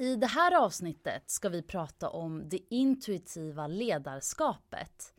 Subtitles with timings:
[0.00, 5.14] I det här avsnittet ska vi prata om det intuitiva ledarskapet.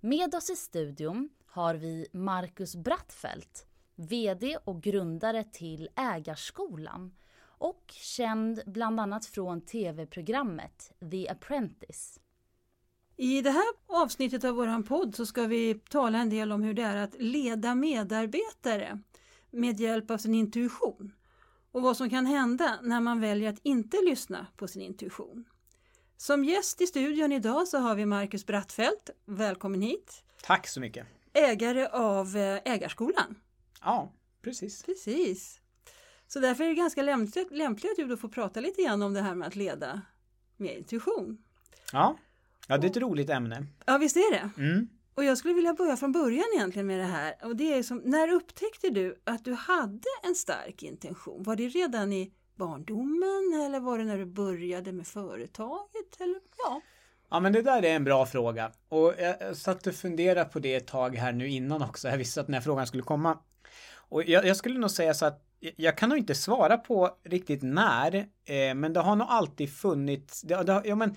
[0.00, 8.62] Med oss i studion har vi Marcus Brattfeldt, VD och grundare till Ägarskolan och känd
[8.66, 12.20] bland annat från tv-programmet The Apprentice.
[13.16, 16.74] I det här avsnittet av vår podd så ska vi tala en del om hur
[16.74, 18.98] det är att leda medarbetare
[19.50, 21.12] med hjälp av sin intuition
[21.74, 25.44] och vad som kan hända när man väljer att inte lyssna på sin intuition.
[26.16, 29.10] Som gäst i studion idag så har vi Marcus Brattfeldt.
[29.24, 30.24] Välkommen hit!
[30.42, 31.06] Tack så mycket!
[31.32, 33.34] Ägare av eh, Ägarskolan.
[33.80, 34.82] Ja, precis.
[34.82, 35.60] Precis.
[36.26, 39.14] Så därför är det ganska lämpligt, lämpligt att du då får prata lite grann om
[39.14, 40.02] det här med att leda
[40.56, 41.44] med intuition.
[41.92, 42.16] Ja,
[42.68, 43.66] ja det är ett roligt ämne.
[43.86, 44.50] Ja, visst är det.
[44.62, 44.88] Mm.
[45.14, 47.34] Och jag skulle vilja börja från början egentligen med det här.
[47.42, 51.42] Och det är som, när upptäckte du att du hade en stark intention?
[51.42, 56.20] Var det redan i barndomen eller var det när du började med företaget?
[56.20, 56.80] Eller, ja.
[57.30, 58.72] Ja men det där är en bra fråga.
[58.88, 62.08] Och jag satt och funderade på det ett tag här nu innan också.
[62.08, 63.38] Jag visste att den här frågan skulle komma.
[63.96, 65.44] Och jag, jag skulle nog säga så att
[65.76, 70.42] jag kan nog inte svara på riktigt när, eh, men det har nog alltid funnits,
[70.42, 71.16] det, det, ja, men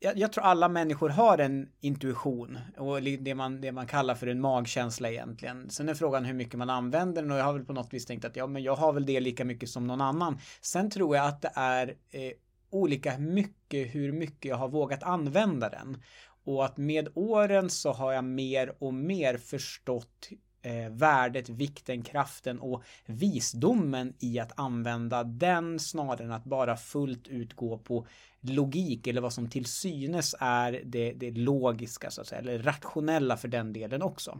[0.00, 4.26] jag, jag, tror alla människor har en intuition och det man, det man kallar för
[4.26, 5.70] en magkänsla egentligen.
[5.70, 8.06] Sen är frågan hur mycket man använder den och jag har väl på något vis
[8.06, 10.38] tänkt att ja, men jag har väl det lika mycket som någon annan.
[10.60, 12.32] Sen tror jag att det är eh,
[12.70, 16.02] olika mycket hur mycket jag har vågat använda den.
[16.44, 20.28] Och att med åren så har jag mer och mer förstått
[20.66, 27.28] eh, värdet, vikten, kraften och visdomen i att använda den snarare än att bara fullt
[27.28, 28.06] ut gå på
[28.40, 33.36] logik eller vad som till synes är det, det logiska så att säga, eller rationella
[33.36, 34.38] för den delen också.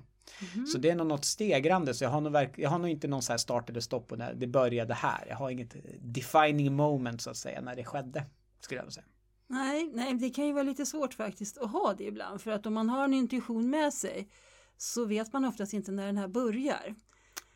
[0.54, 0.66] Mm.
[0.66, 3.09] Så det är nog något stegrande så jag har nog, verk, jag har nog inte
[3.09, 5.26] någon så här start eller stopp på när det började här.
[5.28, 8.25] Jag har inget defining moment så att säga när det skedde
[8.60, 9.06] skulle jag säga.
[9.48, 12.66] Nej, nej, det kan ju vara lite svårt faktiskt att ha det ibland för att
[12.66, 14.28] om man har en intuition med sig
[14.76, 16.94] så vet man oftast inte när den här börjar.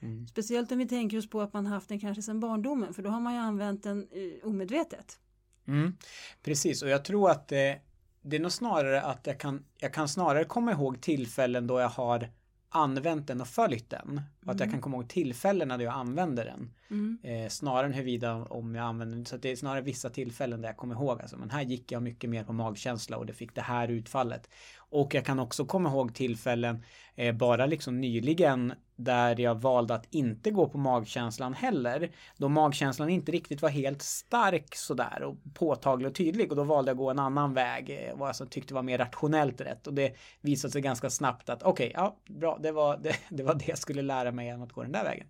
[0.02, 0.26] Mm.
[0.26, 3.10] Speciellt om vi tänker oss på att man haft den kanske sedan barndomen för då
[3.10, 5.18] har man ju använt den eh, omedvetet.
[5.66, 5.96] Mm.
[6.42, 7.80] Precis och jag tror att det,
[8.22, 11.88] det är nog snarare att jag kan, jag kan snarare komma ihåg tillfällen då jag
[11.88, 12.30] har
[12.68, 14.20] använt den och följt den.
[14.44, 14.72] Och att jag mm.
[14.72, 16.70] kan komma ihåg tillfällen när jag använder den.
[16.90, 17.18] Mm.
[17.22, 19.26] Eh, snarare än huruvida om jag använder den.
[19.26, 21.20] Så det är snarare vissa tillfällen där jag kommer ihåg.
[21.20, 24.50] Alltså, men här gick jag mycket mer på magkänsla och det fick det här utfallet.
[24.90, 26.84] Och jag kan också komma ihåg tillfällen
[27.14, 32.10] eh, bara liksom nyligen där jag valde att inte gå på magkänslan heller.
[32.36, 36.90] Då magkänslan inte riktigt var helt stark sådär och påtaglig och tydlig och då valde
[36.90, 39.86] jag att gå en annan väg eh, vad jag alltså tyckte var mer rationellt rätt
[39.86, 43.42] och det visade sig ganska snabbt att okej, okay, ja bra, det var det, det
[43.42, 45.26] var det jag skulle lära mig genom att gå den där vägen.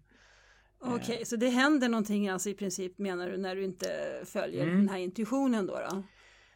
[0.80, 3.88] Okej, okay, så det händer någonting alltså i princip menar du när du inte
[4.24, 4.76] följer mm.
[4.76, 5.78] den här intuitionen då?
[5.90, 6.02] då?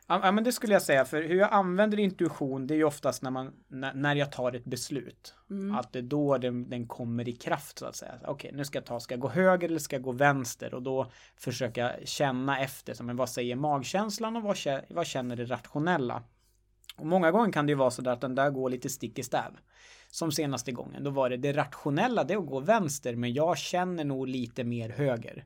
[0.06, 3.22] Ja, men det skulle jag säga, för hur jag använder intuition det är ju oftast
[3.22, 3.53] när, man,
[3.94, 5.34] när jag tar ett beslut.
[5.50, 5.75] Mm.
[5.75, 8.12] Att det är då den, den kommer i kraft så att säga.
[8.22, 10.75] Okej, okay, nu ska jag ta, ska jag gå höger eller ska jag gå vänster?
[10.75, 14.56] Och då försöka känna efter, så, men vad säger magkänslan och vad,
[14.88, 16.22] vad känner det rationella?
[16.97, 19.19] Och många gånger kan det ju vara så där att den där går lite stick
[19.19, 19.53] i stäv.
[20.14, 23.58] Som senaste gången, då var det det rationella det är att gå vänster, men jag
[23.58, 25.44] känner nog lite mer höger.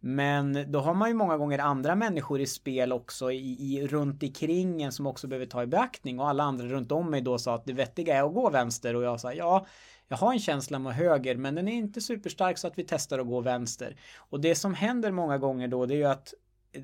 [0.00, 4.22] Men då har man ju många gånger andra människor i spel också i, i, runt
[4.22, 7.38] omkring en som också behöver ta i beaktning och alla andra runt om mig då
[7.38, 9.66] sa att det vettiga är att gå vänster och jag sa ja
[10.08, 13.18] jag har en känsla med höger men den är inte superstark så att vi testar
[13.18, 13.96] att gå vänster.
[14.18, 16.34] Och det som händer många gånger då det är ju att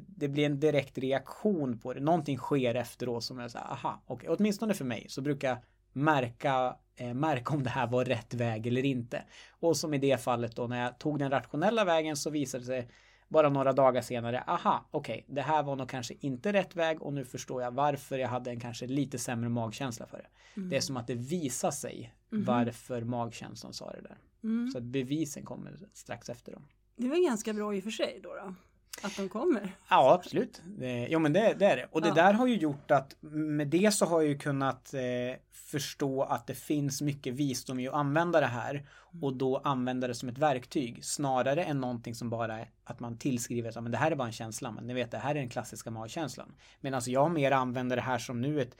[0.07, 2.01] det blir en direkt reaktion på det.
[2.01, 4.37] Någonting sker efteråt som jag säger, aha, okej, okay.
[4.39, 5.59] åtminstone för mig så brukar
[5.93, 9.25] märka, eh, märka om det här var rätt väg eller inte.
[9.51, 12.67] Och som i det fallet då när jag tog den rationella vägen så visade det
[12.67, 12.89] sig
[13.29, 17.03] bara några dagar senare, aha, okej, okay, det här var nog kanske inte rätt väg
[17.03, 20.29] och nu förstår jag varför jag hade en kanske lite sämre magkänsla för det.
[20.61, 20.69] Mm.
[20.71, 22.45] Det är som att det visar sig mm.
[22.45, 24.19] varför magkänslan sa det där.
[24.43, 24.71] Mm.
[24.71, 26.65] Så att bevisen kommer strax efter dem.
[26.97, 28.35] Det var ganska bra i och för sig då.
[28.35, 28.55] då.
[29.03, 29.73] Att de kommer.
[29.89, 30.63] Ja, absolut.
[31.09, 31.89] Jo, men det, det, är det.
[31.91, 32.15] Och det ja.
[32.15, 35.01] där har ju gjort att med det så har jag ju kunnat eh,
[35.53, 38.89] förstå att det finns mycket visdom i att använda det här
[39.23, 43.19] och då använda det som ett verktyg snarare än någonting som bara är att man
[43.19, 45.49] tillskriver att det här är bara en känsla, men ni vet det här är den
[45.49, 46.55] klassiska magkänslan.
[46.81, 48.77] Medan jag mer använder det här som nu ett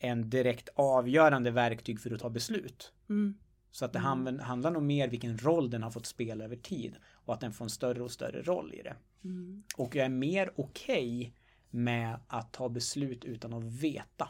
[0.00, 2.92] en direkt avgörande verktyg för att ta beslut.
[3.08, 3.34] Mm.
[3.70, 4.38] Så att det mm.
[4.38, 7.64] handlar nog mer vilken roll den har fått spela över tid och att den får
[7.64, 8.96] en större och större roll i det.
[9.24, 9.62] Mm.
[9.76, 11.32] Och jag är mer okej okay
[11.70, 14.28] med att ta beslut utan att veta.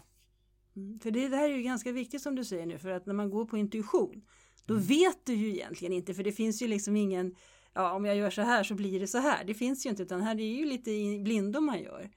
[0.76, 1.00] Mm.
[1.00, 3.14] För det, det här är ju ganska viktigt som du säger nu för att när
[3.14, 4.22] man går på intuition
[4.66, 4.87] då mm.
[4.87, 7.34] vet du ju egentligen inte för det finns ju liksom ingen
[7.75, 9.44] ja om jag gör så här så blir det så här.
[9.44, 10.90] Det finns ju inte utan här är ju lite
[11.25, 12.10] blindo man gör.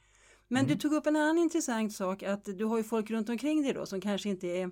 [0.47, 0.75] Men mm.
[0.75, 3.73] du tog upp en annan intressant sak att du har ju folk runt omkring dig
[3.73, 4.71] då som kanske inte är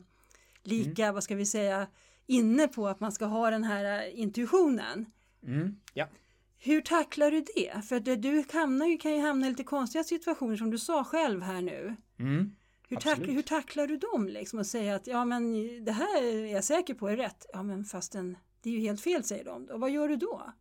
[0.63, 1.13] lika, mm.
[1.13, 1.87] vad ska vi säga,
[2.27, 5.05] inne på att man ska ha den här äh, intuitionen.
[5.43, 5.75] Mm.
[5.93, 6.07] Ja.
[6.57, 7.85] Hur tacklar du det?
[7.85, 11.41] För att du hamnar, kan ju hamna i lite konstiga situationer som du sa själv
[11.41, 11.95] här nu.
[12.19, 12.55] Mm.
[12.87, 15.53] Hur, tack, hur, tacklar du dem liksom och säger att ja men
[15.85, 17.45] det här är jag säker på är rätt.
[17.53, 19.65] Ja men fastän det är ju helt fel säger de.
[19.65, 20.53] Och vad gör du då?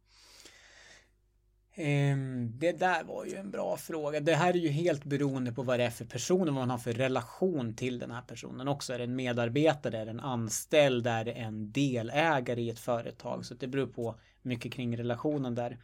[1.74, 4.20] Ehm, det där var ju en bra fråga.
[4.20, 6.70] Det här är ju helt beroende på vad det är för person och vad man
[6.70, 8.92] har för relation till den här personen också.
[8.92, 13.46] Är det en medarbetare, är det en anställd, är det en delägare i ett företag?
[13.46, 15.78] Så det beror på mycket kring relationen där.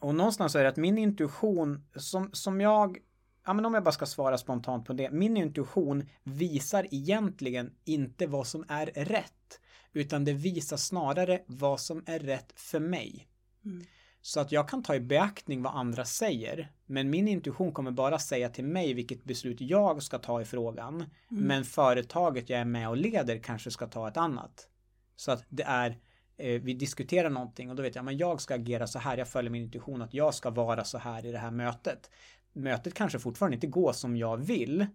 [0.00, 2.98] Och någonstans är det att min intuition som, som jag
[3.46, 5.10] Ja men om jag bara ska svara spontant på det.
[5.10, 9.60] Min intuition visar egentligen inte vad som är rätt.
[9.92, 13.28] Utan det visar snarare vad som är rätt för mig.
[13.64, 13.84] Mm.
[14.22, 16.72] Så att jag kan ta i beaktning vad andra säger.
[16.86, 20.94] Men min intuition kommer bara säga till mig vilket beslut jag ska ta i frågan.
[20.94, 21.10] Mm.
[21.28, 24.68] Men företaget jag är med och leder kanske ska ta ett annat.
[25.16, 25.98] Så att det är
[26.36, 29.16] eh, vi diskuterar någonting och då vet jag att jag ska agera så här.
[29.16, 32.10] Jag följer min intuition att jag ska vara så här i det här mötet.
[32.52, 34.86] Mötet kanske fortfarande inte går som jag vill.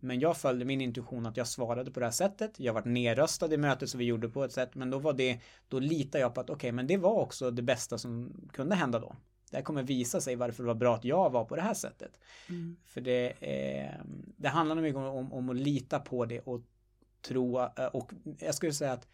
[0.00, 2.60] Men jag följde min intuition att jag svarade på det här sättet.
[2.60, 4.74] Jag varit nerröstad i mötet så vi gjorde på ett sätt.
[4.74, 7.50] Men då var det, då litar jag på att okej, okay, men det var också
[7.50, 9.16] det bästa som kunde hända då.
[9.50, 11.74] Det här kommer visa sig varför det var bra att jag var på det här
[11.74, 12.12] sättet.
[12.48, 12.76] Mm.
[12.84, 13.94] För det, eh,
[14.36, 16.60] det handlar mycket om, om, att lita på det och
[17.22, 19.08] tro eh, och jag skulle säga att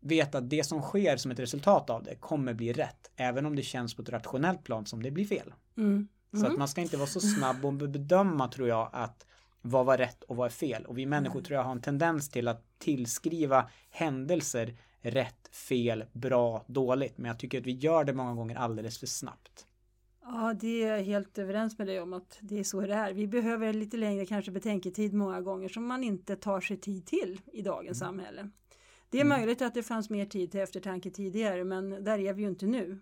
[0.00, 3.10] veta att det som sker som ett resultat av det kommer bli rätt.
[3.16, 5.54] Även om det känns på ett rationellt plan som det blir fel.
[5.76, 5.90] Mm.
[5.92, 6.08] Mm.
[6.32, 6.58] Så att mm.
[6.58, 9.26] man ska inte vara så snabb och bedöma tror jag att
[9.62, 10.84] vad var rätt och vad är fel?
[10.86, 11.44] Och vi människor mm.
[11.44, 17.18] tror jag har en tendens till att tillskriva händelser rätt, fel, bra, dåligt.
[17.18, 19.66] Men jag tycker att vi gör det många gånger alldeles för snabbt.
[20.22, 23.12] Ja, det är jag helt överens med dig om att det är så det är.
[23.12, 27.40] Vi behöver lite längre kanske betänketid många gånger som man inte tar sig tid till
[27.52, 28.08] i dagens mm.
[28.08, 28.50] samhälle.
[29.10, 29.38] Det är mm.
[29.38, 32.66] möjligt att det fanns mer tid till eftertanke tidigare men där är vi ju inte
[32.66, 33.00] nu.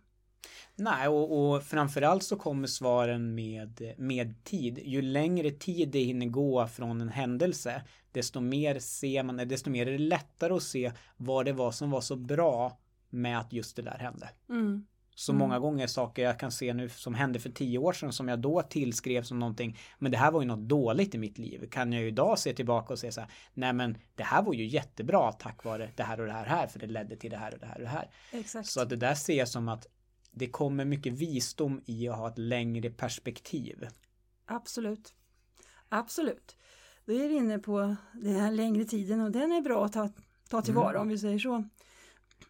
[0.77, 4.79] Nej, och, och framförallt så kommer svaren med, med tid.
[4.85, 7.83] Ju längre tid det hinner gå från en händelse,
[8.13, 11.91] desto mer ser man, desto mer är det lättare att se vad det var som
[11.91, 12.79] var så bra
[13.11, 14.29] med att just det där hände.
[14.49, 14.87] Mm.
[15.15, 15.39] Så mm.
[15.39, 18.39] många gånger saker jag kan se nu som hände för tio år sedan som jag
[18.39, 19.79] då tillskrev som någonting.
[19.99, 21.69] Men det här var ju något dåligt i mitt liv.
[21.71, 23.31] Kan jag ju idag se tillbaka och säga så här.
[23.55, 26.67] Nej men det här var ju jättebra tack vare det här och det här här.
[26.67, 28.11] För det ledde till det här och det här och det här.
[28.33, 28.69] Exakt.
[28.69, 29.87] Så att det där ser jag som att
[30.31, 33.89] det kommer mycket visdom i att ha ett längre perspektiv.
[34.45, 35.15] Absolut.
[35.89, 36.57] Absolut.
[37.05, 40.09] Då är vi inne på den här längre tiden och den är bra att ta,
[40.49, 41.03] ta tillvara mm.
[41.03, 41.65] om vi säger så.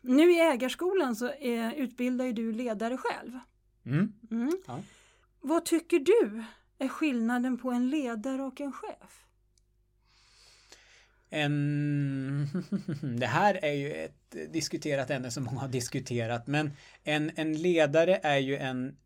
[0.00, 3.38] Nu i ägarskolan så är, utbildar ju du ledare själv.
[3.86, 4.12] Mm.
[4.30, 4.58] Mm.
[4.66, 4.80] Ja.
[5.40, 6.44] Vad tycker du
[6.78, 9.27] är skillnaden på en ledare och en chef?
[11.30, 12.48] En...
[13.18, 16.70] Det här är ju ett diskuterat ämne som många har diskuterat men
[17.04, 18.96] en, en ledare är ju en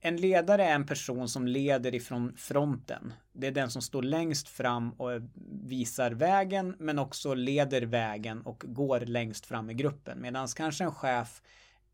[0.00, 3.12] en ledare är en person som leder ifrån fronten.
[3.32, 5.10] Det är den som står längst fram och
[5.62, 10.20] visar vägen men också leder vägen och går längst fram i gruppen.
[10.20, 11.42] Medan kanske en chef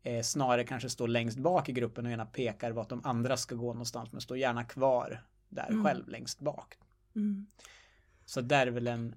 [0.03, 3.55] eh, snarare kanske står längst bak i gruppen och gärna pekar vart de andra ska
[3.55, 5.85] gå någonstans men står gärna kvar där mm.
[5.85, 6.73] själv längst bak.
[7.15, 7.47] Mm.
[8.25, 9.15] Så där är väl en,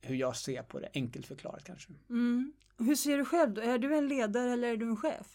[0.00, 1.92] hur jag ser på det, enkelt förklarat kanske.
[2.10, 2.52] Mm.
[2.78, 3.60] Hur ser du själv då?
[3.60, 5.26] Är du en ledare eller är du en chef?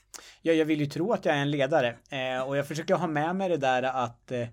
[0.41, 3.07] Ja, jag vill ju tro att jag är en ledare eh, och jag försöker ha
[3.07, 4.47] med mig det där att eh,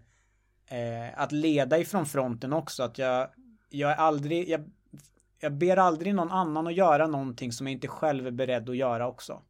[1.15, 2.83] att leda ifrån fronten också.
[2.83, 3.29] Att jag,
[3.69, 4.71] jag är aldrig, jag,
[5.41, 8.77] jag ber aldrig någon annan att göra någonting som jag inte själv är beredd att
[8.77, 9.43] göra också.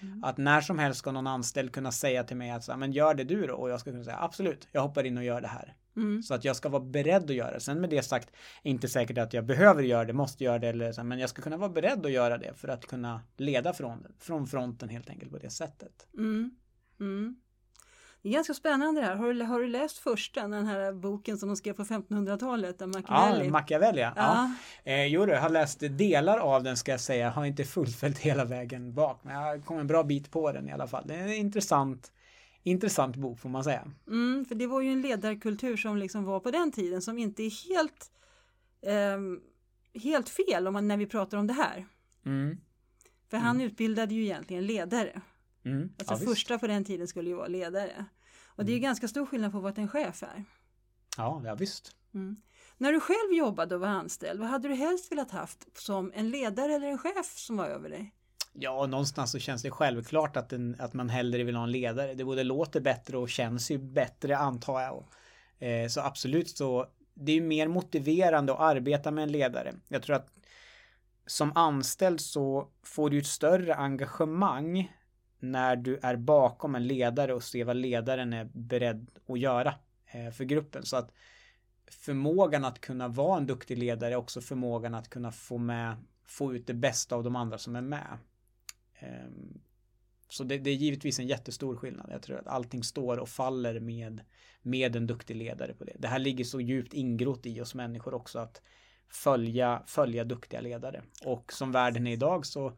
[0.00, 0.24] Mm.
[0.24, 3.24] Att när som helst ska någon anställd kunna säga till mig att men gör det
[3.24, 5.76] du då och jag ska kunna säga absolut, jag hoppar in och gör det här.
[5.98, 6.22] Mm.
[6.22, 7.60] Så att jag ska vara beredd att göra det.
[7.60, 8.30] Sen med det sagt,
[8.62, 11.42] inte säkert att jag behöver göra det, måste göra det eller så, men jag ska
[11.42, 15.32] kunna vara beredd att göra det för att kunna leda från, från fronten helt enkelt
[15.32, 16.06] på det sättet.
[16.14, 16.50] Mm.
[17.00, 17.36] Mm.
[18.22, 19.16] Det är ganska spännande det här.
[19.16, 22.80] Har du, har du läst första, den här boken som de skrev på 1500-talet?
[22.80, 23.44] Machiavelli?
[23.44, 24.12] Ja, Machiavelli ja.
[24.16, 24.50] ja.
[24.84, 24.92] ja.
[24.92, 27.24] Eh, jo, jag har läst delar av den ska jag säga.
[27.24, 29.20] Jag har inte fullföljt hela vägen bak.
[29.22, 31.04] Men jag kommit en bra bit på den i alla fall.
[31.06, 32.12] Det är intressant
[32.70, 33.90] intressant bok får man säga.
[34.06, 37.42] Mm, för det var ju en ledarkultur som liksom var på den tiden som inte
[37.42, 38.10] är helt
[38.82, 39.18] eh,
[39.94, 41.86] helt fel om man, när vi pratar om det här.
[42.26, 42.58] Mm.
[43.30, 43.66] För han mm.
[43.66, 45.22] utbildade ju egentligen ledare.
[45.64, 45.92] Mm.
[45.98, 46.60] Alltså ja, första visst.
[46.60, 48.04] på den tiden skulle ju vara ledare.
[48.46, 48.82] Och det är mm.
[48.82, 50.44] ganska stor skillnad på vad en chef är.
[51.16, 51.96] Ja, ja visst.
[52.14, 52.36] Mm.
[52.78, 56.30] När du själv jobbade och var anställd, vad hade du helst velat haft som en
[56.30, 58.14] ledare eller en chef som var över dig?
[58.52, 62.14] Ja, någonstans så känns det självklart att, en, att man hellre vill ha en ledare.
[62.14, 65.04] Det både låter bättre och känns ju bättre antar jag.
[65.58, 69.74] Eh, så absolut så det är ju mer motiverande att arbeta med en ledare.
[69.88, 70.28] Jag tror att
[71.26, 74.92] som anställd så får du ett större engagemang
[75.40, 79.74] när du är bakom en ledare och ser vad ledaren är beredd att göra
[80.06, 80.84] eh, för gruppen.
[80.84, 81.12] Så att
[81.90, 85.96] förmågan att kunna vara en duktig ledare är också förmågan att kunna få med
[86.28, 88.18] få ut det bästa av de andra som är med.
[88.98, 89.60] Ehm,
[90.28, 92.08] så det, det, är givetvis en jättestor skillnad.
[92.10, 94.20] Jag tror att allting står och faller med,
[94.62, 95.96] med en duktig ledare på det.
[95.98, 98.62] Det här ligger så djupt ingrott i oss människor också att
[99.08, 101.02] följa, följa duktiga ledare.
[101.24, 102.72] Och som världen är idag så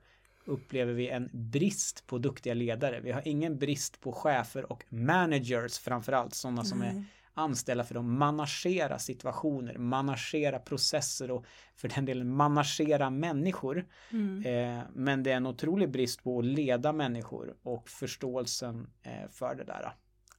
[0.45, 3.01] upplever vi en brist på duktiga ledare.
[3.01, 7.05] Vi har ingen brist på chefer och managers framförallt, sådana som är
[7.41, 13.87] anställda för att managera situationer, managera processer och för den delen managera människor.
[14.11, 14.45] Mm.
[14.45, 19.55] Eh, men det är en otrolig brist på att leda människor och förståelsen eh, för
[19.55, 19.95] det där.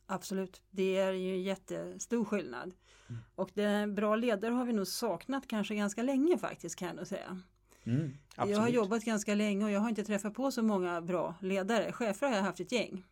[0.06, 2.74] Absolut, det är ju jättestor skillnad.
[3.10, 3.22] Mm.
[3.36, 7.08] Och det, bra ledare har vi nog saknat kanske ganska länge faktiskt kan jag nog
[7.08, 7.42] säga.
[7.84, 11.36] Mm, jag har jobbat ganska länge och jag har inte träffat på så många bra
[11.42, 11.92] ledare.
[11.92, 13.04] Chefer har jag haft ett gäng.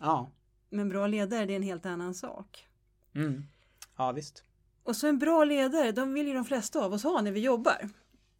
[0.00, 0.30] Ja.
[0.70, 2.68] Men bra ledare det är en helt annan sak.
[3.14, 3.42] Mm.
[3.96, 4.44] Ja visst.
[4.82, 7.40] Och så en bra ledare, de vill ju de flesta av oss ha när vi
[7.40, 7.88] jobbar.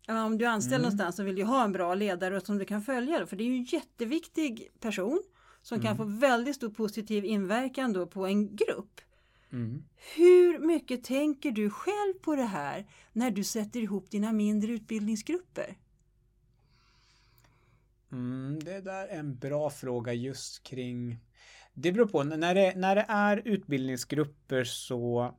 [0.09, 0.83] Om du är anställd mm.
[0.83, 3.27] någonstans så vill du ha en bra ledare som du kan följa.
[3.27, 5.23] För det är ju en jätteviktig person
[5.63, 5.87] som mm.
[5.87, 9.01] kan få väldigt stor positiv inverkan då på en grupp.
[9.53, 9.85] Mm.
[10.17, 15.77] Hur mycket tänker du själv på det här när du sätter ihop dina mindre utbildningsgrupper?
[18.13, 21.19] Mm, det där är en bra fråga just kring
[21.75, 22.23] det beror på.
[22.23, 25.35] När det, när det är utbildningsgrupper så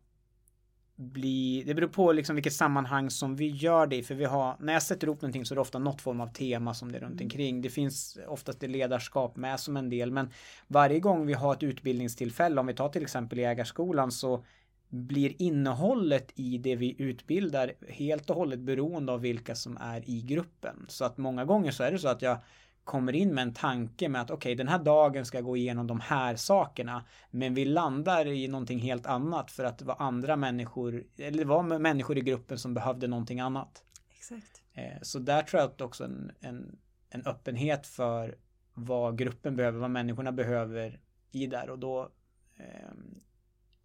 [0.96, 4.04] blir, det beror på liksom vilket sammanhang som vi gör det i.
[4.04, 6.28] För vi har, när jag sätter ihop någonting så är det ofta något form av
[6.28, 7.26] tema som det är runt mm.
[7.26, 7.62] omkring.
[7.62, 10.12] Det finns oftast det ledarskap med som en del.
[10.12, 10.30] Men
[10.68, 14.46] varje gång vi har ett utbildningstillfälle, om vi tar till exempel i ägarskolan så
[14.90, 20.22] blir innehållet i det vi utbildar helt och hållet beroende av vilka som är i
[20.22, 20.86] gruppen.
[20.88, 22.38] Så att många gånger så är det så att jag
[22.84, 25.58] kommer in med en tanke med att okej okay, den här dagen ska jag gå
[25.58, 29.96] igenom de här sakerna men vi landar i någonting helt annat för att det var
[30.00, 33.84] andra människor eller det var människor i gruppen som behövde någonting annat.
[34.16, 34.62] Exakt.
[34.74, 38.38] Eh, så där tror jag att också en, en, en öppenhet för
[38.74, 41.00] vad gruppen behöver, vad människorna behöver
[41.32, 42.10] i där och då
[42.58, 42.92] eh,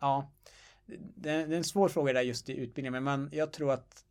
[0.00, 0.30] ja
[1.14, 4.04] det, är en svår fråga där just i utbildningen men jag tror att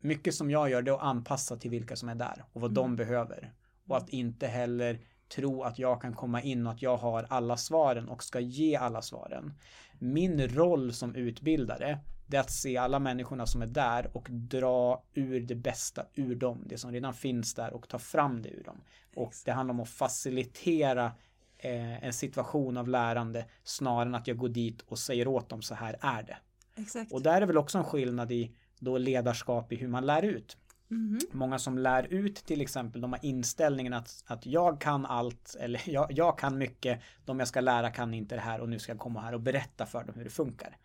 [0.00, 2.70] mycket som jag gör det är att anpassa till vilka som är där och vad
[2.70, 2.74] mm.
[2.74, 3.52] de behöver.
[3.88, 7.56] Och att inte heller tro att jag kan komma in och att jag har alla
[7.56, 9.52] svaren och ska ge alla svaren.
[9.98, 15.02] Min roll som utbildare det är att se alla människorna som är där och dra
[15.14, 16.64] ur det bästa ur dem.
[16.66, 18.80] Det som redan finns där och ta fram det ur dem.
[19.16, 21.12] Och det handlar om att facilitera
[21.58, 25.62] eh, en situation av lärande snarare än att jag går dit och säger åt dem
[25.62, 26.36] så här är det.
[26.76, 27.12] Exakt.
[27.12, 30.56] Och där är väl också en skillnad i då ledarskap i hur man lär ut.
[30.90, 31.18] Mm.
[31.30, 35.82] Många som lär ut till exempel, de har inställningen att, att jag kan allt eller
[35.86, 38.92] jag, jag kan mycket, de jag ska lära kan inte det här och nu ska
[38.92, 40.76] jag komma här och berätta för dem hur det funkar.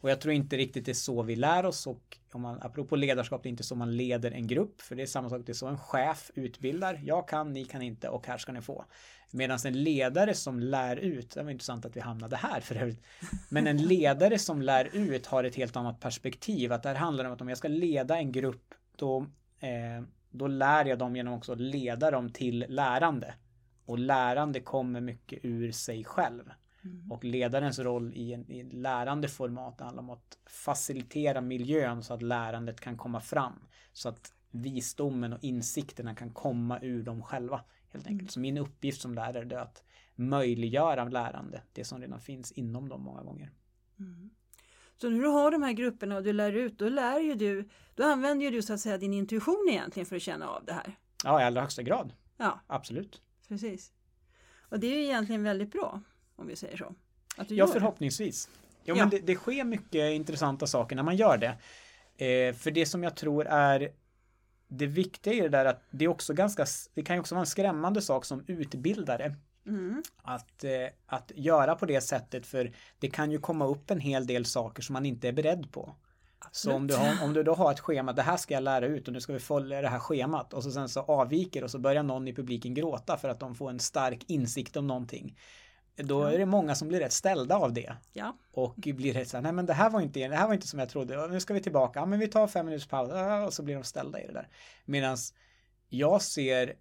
[0.00, 2.96] Och jag tror inte riktigt det är så vi lär oss och om man, apropå
[2.96, 5.52] ledarskap, det är inte så man leder en grupp, för det är samma sak, det
[5.52, 8.84] är så en chef utbildar, jag kan, ni kan inte och här ska ni få.
[9.30, 13.02] Medan en ledare som lär ut, det var intressant att vi hamnade här för övrigt,
[13.48, 17.24] men en ledare som lär ut har ett helt annat perspektiv, att det här handlar
[17.24, 19.26] om att om jag ska leda en grupp då,
[19.58, 23.34] eh, då lär jag dem genom också att leda dem till lärande.
[23.84, 26.50] Och lärande kommer mycket ur sig själv.
[26.84, 27.12] Mm.
[27.12, 32.22] Och ledarens roll i en i lärande format handlar om att facilitera miljön så att
[32.22, 33.52] lärandet kan komma fram.
[33.92, 37.64] Så att visdomen och insikterna kan komma ur dem själva.
[37.88, 38.20] Helt enkelt.
[38.20, 38.28] Mm.
[38.28, 39.82] Så min uppgift som lärare är att
[40.14, 43.52] möjliggöra lärande, det som redan finns inom dem många gånger.
[43.98, 44.30] Mm.
[45.00, 47.68] Så när du har de här grupperna och du lär ut, då lär ju du,
[47.94, 50.72] då använder ju du så att säga din intuition egentligen för att känna av det
[50.72, 50.96] här.
[51.24, 52.12] Ja, i allra högsta grad.
[52.36, 53.22] Ja, absolut.
[53.48, 53.92] Precis.
[54.60, 56.00] Och det är ju egentligen väldigt bra.
[56.36, 56.94] Om vi säger så.
[57.36, 58.48] Att du Ja, gör förhoppningsvis.
[58.84, 59.02] Jo, Ja.
[59.02, 61.56] men det, det sker mycket intressanta saker när man gör det.
[62.26, 63.92] Eh, för det som jag tror är
[64.68, 67.40] det viktiga i det där att det är också ganska, det kan ju också vara
[67.42, 69.34] en skrämmande sak som utbildare.
[69.68, 70.02] Mm.
[70.22, 70.70] Att, eh,
[71.06, 74.82] att göra på det sättet för det kan ju komma upp en hel del saker
[74.82, 75.94] som man inte är beredd på.
[76.52, 78.86] Så om du, har, om du då har ett schema, det här ska jag lära
[78.86, 81.70] ut och nu ska vi följa det här schemat och så sen så avviker och
[81.70, 85.38] så börjar någon i publiken gråta för att de får en stark insikt om någonting.
[85.96, 87.96] Då är det många som blir rätt ställda av det.
[88.12, 88.36] Ja.
[88.52, 90.78] Och blir rätt såhär, nej men det här var inte, det här var inte som
[90.78, 93.10] jag trodde, nu ska vi tillbaka, ja men vi tar fem minuters paus,
[93.46, 94.48] och så blir de ställda i det där.
[94.84, 95.16] Medan
[95.88, 96.74] jag ser,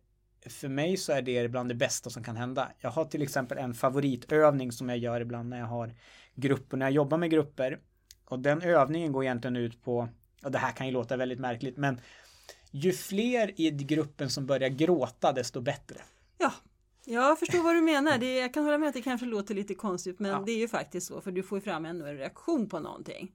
[0.50, 2.72] för mig så är det bland det bästa som kan hända.
[2.80, 5.96] Jag har till exempel en favoritövning som jag gör ibland när jag har
[6.36, 7.80] grupper, när jag jobbar med grupper.
[8.26, 10.10] Och den övningen går egentligen ut på,
[10.44, 12.02] och det här kan ju låta väldigt märkligt, men
[12.72, 16.02] ju fler i gruppen som börjar gråta desto bättre.
[16.38, 16.52] ja.
[17.10, 18.18] Jag förstår vad du menar.
[18.18, 20.44] Det, jag kan hålla med att det kanske låter lite konstigt men Ja.
[20.46, 23.32] det är ju faktiskt så för du får fram ändå en reaktion på någonting.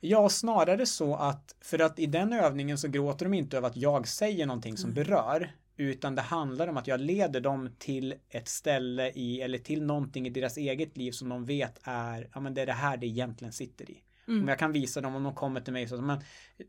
[0.00, 3.76] Ja, snarare så att för att i den övningen så gråter de inte över att
[3.76, 8.48] jag säger någonting som berör utan det handlar om att jag leder dem till ett
[8.48, 12.54] ställe i eller till någonting i deras eget liv som de vet är ja men
[12.54, 14.02] det är det här det egentligen sitter i.
[14.28, 16.18] Om jag kan visa dem om de kommer till mig så men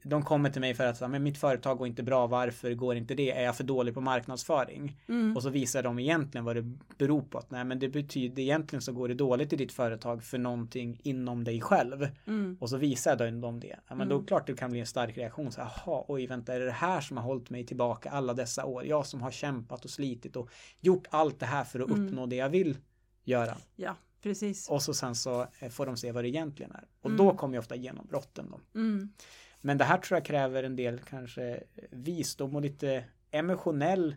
[0.04, 2.96] de kommer till mig för att så, men mitt företag går inte bra varför går
[2.96, 4.98] inte det är jag för dålig på marknadsföring
[5.36, 6.62] och så visar de egentligen vad det
[6.98, 10.24] beror på att nej men det betyder egentligen så går det dåligt i ditt företag
[10.24, 12.58] för någonting inom dig själv Mm.
[12.60, 13.76] och så visar dem det.
[13.88, 15.52] Ja, men då klart det kan bli en stark reaktion.
[15.52, 18.66] Så, Jaha, oj vänta, är det det här som har hållit mig tillbaka alla dessa
[18.66, 18.86] år?
[18.86, 20.50] Jag som har kämpat och slitit och
[20.80, 22.78] gjort allt det här för att uppnå det jag vill
[23.24, 23.58] göra.
[23.76, 23.96] Ja,
[24.27, 24.69] precis.
[24.69, 26.88] Och så sen så eh, får de se vad det egentligen är.
[27.01, 28.79] Och då kommer ju ofta genombrotten då.
[28.79, 29.13] Mm.
[29.62, 34.15] Men det här tror jag kräver en del kanske visdom och lite emotionell,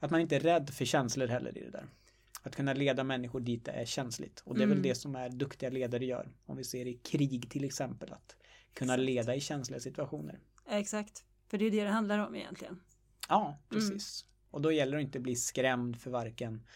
[0.00, 1.86] att man inte är rädd för känslor heller i det där.
[2.42, 4.42] Att kunna leda människor dit det är känsligt.
[4.44, 6.28] Och det är väl det som är duktiga ledare gör.
[6.46, 8.12] Om vi ser i krig till exempel.
[8.12, 8.36] Att
[8.74, 10.38] kunna leda i känsliga situationer.
[10.68, 11.24] Exakt.
[11.48, 12.80] För det är det det handlar om egentligen.
[13.28, 14.24] Ja, precis.
[14.50, 16.66] Och då gäller det att inte bli skrämd för varken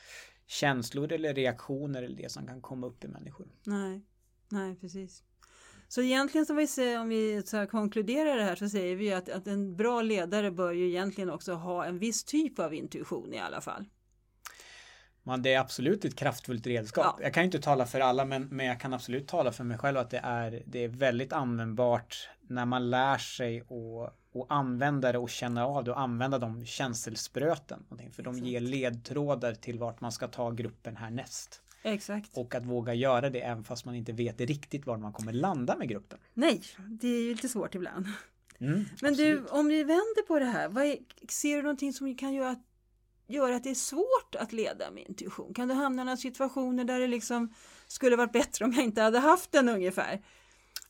[0.48, 3.46] känslor eller reaktioner eller det som kan komma upp i människor.
[3.64, 4.02] Nej,
[4.48, 5.22] nej precis.
[5.88, 9.28] Så egentligen så vi säger, om vi så konkluderar det här så säger vi att,
[9.28, 13.38] att en bra ledare bör ju egentligen också ha en viss typ av intuition i
[13.38, 13.84] alla fall.
[15.22, 17.04] Man, det är absolut ett kraftfullt redskap.
[17.18, 17.24] Ja.
[17.24, 19.98] Jag kan inte tala för alla men, men jag kan absolut tala för mig själv
[19.98, 25.18] att det är, det är väldigt användbart när man lär sig att och använda det
[25.18, 27.84] och känna av det och använda de känselspröten.
[28.12, 31.62] För de ger ledtrådar till vart man ska ta gruppen härnäst.
[31.82, 32.36] Exakt.
[32.36, 35.76] Och att våga göra det även fast man inte vet riktigt var man kommer landa
[35.76, 36.18] med gruppen.
[36.34, 38.06] Nej, det är ju lite svårt ibland.
[38.60, 39.16] Mm, Men absolut.
[39.16, 42.62] du, om vi vänder på det här, är, ser du någonting som kan göra att,
[43.26, 45.54] göra att det är svårt att leda med intuition?
[45.54, 47.54] Kan du hamna i några situationer där det liksom
[47.86, 50.22] skulle varit bättre om jag inte hade haft den ungefär?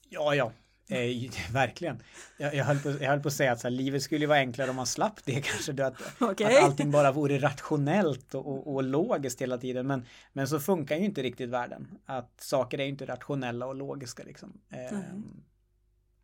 [0.09, 0.53] Ja, ja.
[0.89, 2.03] Eh, verkligen.
[2.37, 4.71] Jag, jag, höll på, jag höll på att säga att här, livet skulle vara enklare
[4.71, 5.73] om man slapp det kanske.
[5.73, 6.47] Då, att, Okej.
[6.57, 9.87] att allting bara vore rationellt och, och, och logiskt hela tiden.
[9.87, 11.99] Men, men så funkar ju inte riktigt världen.
[12.07, 14.61] Att saker är inte rationella och logiska liksom.
[14.71, 14.99] Eh,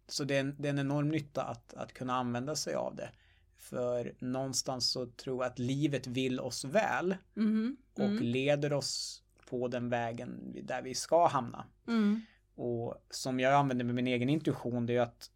[0.09, 2.97] så det är, en, det är en enorm nytta att, att kunna använda sig av
[2.97, 3.09] det.
[3.57, 9.69] För någonstans så tror jag att livet vill oss väl Mhm, och leder oss på
[9.69, 11.65] den vägen där vi ska hamna.
[11.89, 12.21] mm,
[12.55, 15.31] Och som jag använder med min egen intuition det är att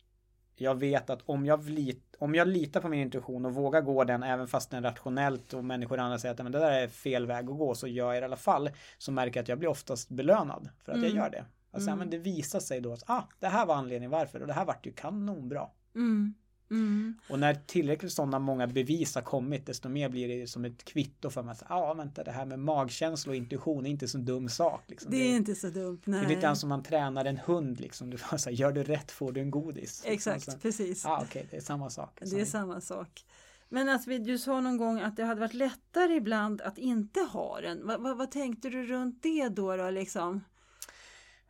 [0.56, 4.04] jag vet att om jag, lit, om jag litar på min intuition och vågar gå
[4.04, 6.88] den även fast den är rationellt och människor andra säger att men det där är
[6.88, 9.48] fel väg att gå så gör jag det i alla fall så märker jag att
[9.48, 11.44] jag blir oftast belönad för att jag gör det.
[11.70, 14.46] Alltså, ja, men det visar sig då att ah, det här var anledningen varför och
[14.46, 15.68] det här vart ju kanonbra.
[15.94, 16.34] mm,
[16.70, 17.18] mm.
[17.28, 21.30] Och när tillräckligt sådana många bevis har kommit desto mer blir det som ett kvitto
[21.30, 24.48] för att ja ah, vänta det här med magkänsla och intuition är inte så dum
[24.48, 24.82] sak.
[24.86, 25.10] Liksom.
[25.10, 26.00] Det är inte så dumt.
[26.04, 26.20] Nej.
[26.20, 28.10] Det är lite grann som man tränar en hund liksom.
[28.10, 30.02] Du får säga, gör du rätt får du en godis.
[30.04, 30.60] Exakt, Liksom.
[30.60, 31.04] precis.
[31.04, 32.18] Ja, okej, det är samma sak.
[32.20, 33.24] Det är samma sak.
[33.68, 37.20] Men att vi, du sa någon gång att det hade varit lättare ibland att inte
[37.20, 37.86] ha den.
[37.86, 39.76] Va, va, vad tänkte du runt det då?
[39.76, 40.44] då liksom?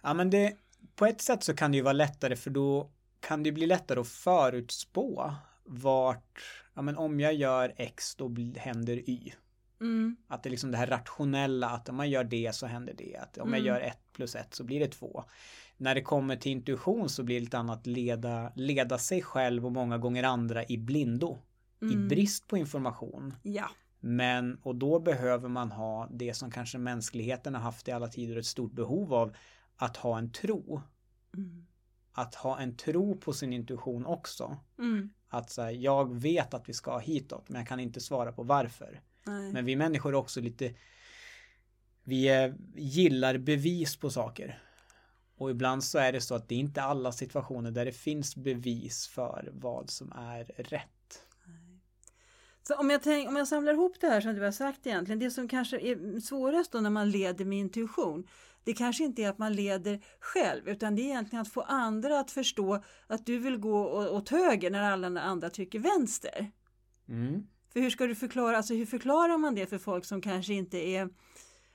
[0.03, 0.57] Ja, men det,
[0.97, 4.01] på ett sätt så kan det ju vara lättare för då kan det bli lättare
[4.01, 6.41] att förutspå vart,
[6.75, 9.33] ja men om jag gör X då händer Y.
[9.81, 12.95] Mm, Att det är liksom det här rationella, att om man gör det så händer
[12.99, 13.17] det.
[13.17, 15.25] Att om jag gör ett plus ett så blir det två.
[15.77, 19.73] När det kommer till intuition så blir det lite annat leda, leda sig själv och
[19.73, 21.39] många gånger andra i blindo.
[21.81, 23.35] I brist på information.
[23.43, 23.71] ja.
[24.01, 28.37] Men, och då behöver man ha det som kanske mänskligheten har haft i alla tider
[28.37, 29.37] ett stort behov av.
[29.77, 30.83] Att ha en tro.
[31.37, 31.67] Mm.
[32.19, 34.57] Att ha en tro på sin intuition också.
[34.79, 38.33] Mm, Att så här, jag vet att vi ska hitåt men jag kan inte svara
[38.33, 39.01] på varför.
[39.27, 39.53] nej.
[39.53, 40.75] Men vi människor är också lite
[42.03, 44.63] vi eh, gillar bevis på saker.
[45.37, 48.37] Och ibland så är det så att det är inte alla situationer där det finns
[48.37, 50.89] bevis för vad som är rätt.
[52.69, 55.19] Så om jag, tänk, om jag samlar ihop det här som du har sagt egentligen,
[55.19, 58.27] det som kanske är svårast då när man leder med intuition,
[58.65, 62.21] det kanske inte är att man leder själv utan det är egentligen att få andra
[62.21, 66.51] att förstå att du vill gå åt höger när alla andra tycker vänster.
[67.09, 67.47] Mm.
[67.73, 70.79] För hur ska du förklara, alltså hur förklarar man det för folk som kanske inte
[70.79, 71.09] är,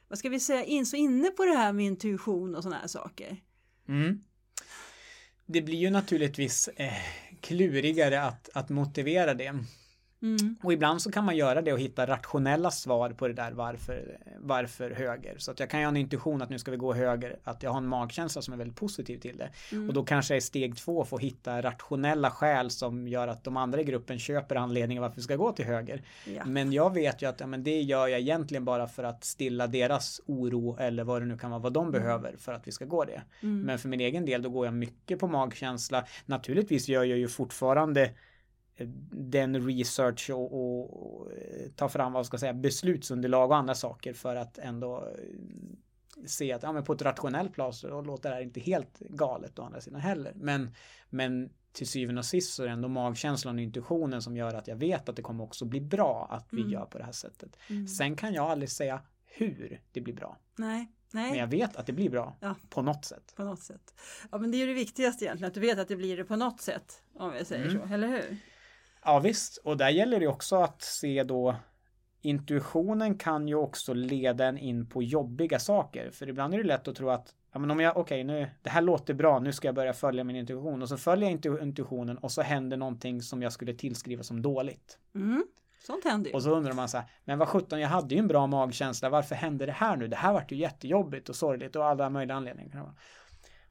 [0.08, 2.88] vad ska vi säga, in, så inne på det här med intuition och sådana här
[2.88, 3.38] saker?
[3.88, 4.24] Mm.
[5.46, 6.94] Det blir ju naturligtvis eh,
[7.42, 9.54] klurigare att, att motivera det.
[10.24, 10.56] Mm.
[10.64, 14.18] Och ibland så kan man göra det och hitta rationella svar på det där varför,
[14.40, 15.36] varför höger.
[15.38, 17.64] Så att jag kan ju ha en intuition att nu ska vi gå höger, att
[17.64, 19.50] jag har en magkänsla som är väldigt positiv till det.
[19.72, 19.88] Mm.
[19.88, 23.82] Och då kanske är steg två få hitta rationella skäl som gör att de andra
[23.82, 26.02] i gruppen köper anledningen varför vi ska gå till höger.
[26.26, 26.46] Ja.
[26.46, 29.68] Men jag vet ju att ja, men det gör jag egentligen bara för att stilla
[29.68, 32.02] deras oro eller vad det nu kan vara, vad de mm.
[32.02, 33.22] behöver för att vi ska gå det.
[33.42, 33.62] Mm.
[33.62, 36.06] Men för min egen del då går jag mycket på magkänsla.
[36.26, 38.12] Naturligtvis gör jag ju fortfarande
[39.12, 41.32] den research och, och, och,
[41.76, 46.54] ta fram vad ska jag säga, beslutsunderlag och andra saker för att ändå eh, se
[46.54, 49.64] att ja, men på ett rationellt plan så låter det här inte helt galet å
[49.64, 50.34] andra sidan heller.
[50.36, 50.76] Men,
[51.10, 54.68] men till syvende och sist så är det ändå magkänslan och intuitionen som gör att
[54.68, 56.74] jag vet att det kommer också bli bra att vi mm.
[56.74, 57.58] gör på det här sättet.
[57.70, 57.88] Mm.
[57.88, 60.38] Sen kan jag aldrig säga hur det blir bra.
[60.56, 60.92] Nej.
[61.12, 61.30] Nej.
[61.30, 62.36] Men jag vet att det blir bra.
[62.40, 62.56] Ja.
[62.70, 63.34] På något sätt.
[63.36, 63.94] På något sätt.
[64.32, 66.24] Ja men det är ju det viktigaste egentligen, att du vet att det blir det
[66.24, 67.04] på något sätt.
[67.14, 67.88] Om vi säger mm.
[67.88, 68.38] så, eller hur?
[69.06, 71.56] Ja visst, och där gäller det också att se då
[72.26, 76.12] Intuitionen kan ju också leda en in på jobbiga saker.
[76.12, 78.50] För ibland är det lätt att tro att ja, men om jag, okej, okay, nu,
[78.62, 80.82] det här låter bra, nu ska jag börja följa min intuition.
[80.82, 85.00] Och så följer jag intuitionen och så händer någonting som jag skulle tillskriva som dåligt.
[85.16, 85.46] Mm,
[85.86, 86.36] sånt händer ju.
[86.36, 89.10] Och så undrar man så här, men vad sjutton, jag hade ju en bra magkänsla,
[89.10, 90.08] varför hände det här nu?
[90.08, 92.92] Det här vart ju jättejobbigt och sorgligt och alla möjliga anledningar.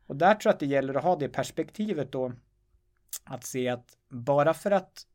[0.06, 2.32] Och där tror jag att det gäller att ha det perspektivet då,
[3.24, 5.06] att se att bara för att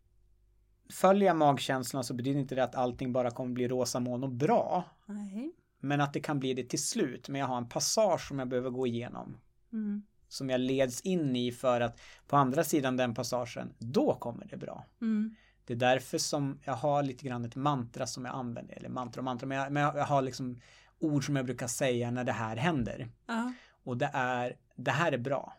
[0.90, 4.32] följer jag magkänslan så betyder inte det att allting bara kommer bli rosa moln och
[4.32, 4.84] bra.
[5.06, 5.54] Nej.
[5.80, 7.30] Men att det kan bli det till slut.
[7.30, 9.38] Men jag har en passage som jag behöver gå igenom.
[9.74, 10.04] Mm.
[10.28, 14.58] Som jag leds in i för att på andra sidan den passagen, då kommer det
[14.58, 14.86] bra.
[15.02, 15.36] Mm.
[15.66, 18.76] Det är därför som jag har lite grann ett mantra som jag använder.
[18.76, 20.62] Eller mantra och mantra, men jag, men jag har liksom
[21.00, 23.00] ord som jag brukar säga när det här händer.
[23.00, 23.54] Uh -huh.
[23.84, 25.57] Och det är, det här är bra.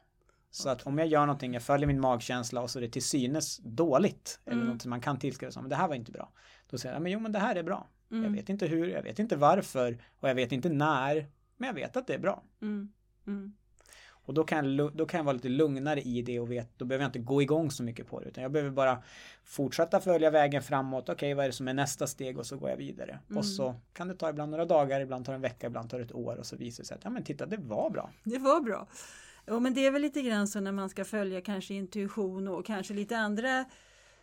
[0.50, 3.02] Så att om jag gör någonting, jag följer min magkänsla och så är det till
[3.02, 4.40] synes dåligt.
[4.44, 4.68] Eller mm.
[4.68, 6.32] något man kan tillskriva som, det här var inte bra.
[6.70, 7.86] Då säger jag, men jo men det här är bra.
[8.10, 8.24] Mm.
[8.24, 11.26] Jag vet inte hur, jag vet inte varför och jag vet inte när.
[11.56, 12.42] Men jag vet att det är bra.
[12.62, 12.92] Mm.
[13.26, 13.52] mm.
[14.28, 16.84] Och då kan, jag, då kan jag vara lite lugnare i det och vet, då
[16.84, 18.28] behöver jag inte gå igång så mycket på det.
[18.28, 19.02] Utan jag behöver bara
[19.44, 21.02] fortsätta följa vägen framåt.
[21.02, 22.38] Okej, okay, vad är det som är nästa steg?
[22.38, 23.18] Och så går jag vidare.
[23.26, 23.42] Och mm.
[23.42, 26.04] så kan det ta ibland några dagar, ibland tar det en vecka, ibland tar det
[26.04, 26.36] ett år.
[26.36, 28.10] Och så visar det sig att, ja men titta, det var bra.
[28.24, 28.86] Det var bra.
[29.48, 32.66] Jo men det är väl lite grann så när man ska följa kanske intuition och
[32.66, 33.64] kanske lite andra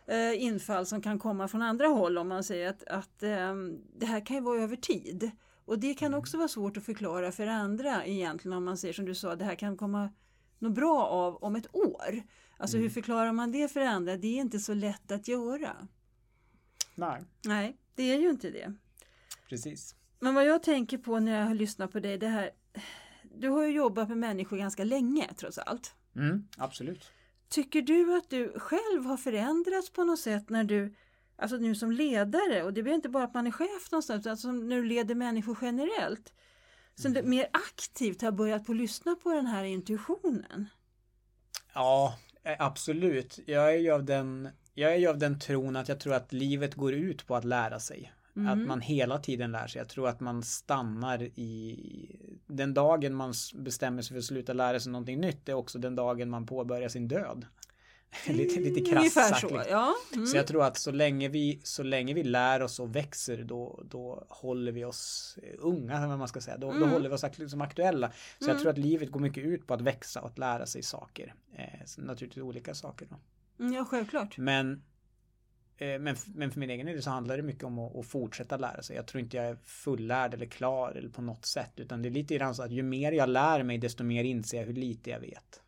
[0.06, 3.54] eh, infall som kan komma från andra håll om man säger att, att eh,
[3.98, 5.30] det här kan ju vara över tid.
[5.64, 6.18] Och det kan mm.
[6.18, 9.44] också vara svårt att förklara för andra egentligen om man säger som du sa, det
[9.44, 10.10] här kan komma
[10.58, 12.22] något bra av om ett år.
[12.56, 12.82] Alltså mm.
[12.82, 14.16] hur förklarar man det för andra?
[14.16, 15.88] Det är inte så lätt att göra.
[16.94, 17.22] Nej.
[17.44, 18.74] Nej, det är ju inte det.
[19.48, 19.94] Precis.
[20.20, 22.50] Men vad jag tänker på när jag lyssnar på dig, det här
[23.36, 25.94] du har ju jobbat med människor ganska länge trots allt.
[26.16, 27.10] Mm, absolut.
[27.48, 30.94] Tycker du att du själv har förändrats på något sätt när du,
[31.36, 34.52] alltså nu som ledare, och det blir inte bara att man är chef någonstans, alltså
[34.52, 36.32] när du leder människor generellt,
[36.94, 37.22] som mm.
[37.22, 40.68] du mer aktivt har börjat på att lyssna på den här intuitionen?
[41.74, 43.38] Ja, eh, absolut.
[43.46, 46.32] Jag är ju av den, jag är ju av den tron att jag tror att
[46.32, 48.12] livet går ut på att lära sig.
[48.36, 48.48] Mm.
[48.48, 49.78] Att man hela tiden lär sig.
[49.78, 54.80] Jag tror att man stannar i den dagen man bestämmer sig för att sluta lära
[54.80, 57.46] sig någonting nytt är också den dagen man påbörjar sin död.
[58.26, 59.40] lite, lite mm, krasst sagt.
[59.40, 59.94] Så, ja.
[60.14, 60.26] mm.
[60.26, 63.82] så jag tror att så länge vi, så länge vi lär oss och växer då,
[63.90, 66.56] då håller vi oss unga, vad man ska säga.
[66.56, 66.80] Då, mm.
[66.80, 68.08] då håller vi oss liksom aktuella.
[68.08, 68.60] Så jag mm.
[68.62, 71.34] tror att livet går mycket ut på att växa och att lära sig saker.
[71.56, 71.64] Eh,
[71.98, 73.06] naturligtvis olika saker.
[73.10, 73.16] Då.
[73.64, 74.38] Mm, ja, självklart.
[74.38, 74.80] Men Eh,
[75.78, 78.82] men, men för min egen del så handlar det mycket om att, att, fortsätta lära
[78.82, 78.96] sig.
[78.96, 81.72] Jag tror inte jag är fullärd eller klar eller på något sätt.
[81.76, 84.58] Utan det är lite grann så att ju mer jag lär mig desto mer inser
[84.58, 85.60] jag hur lite jag vet.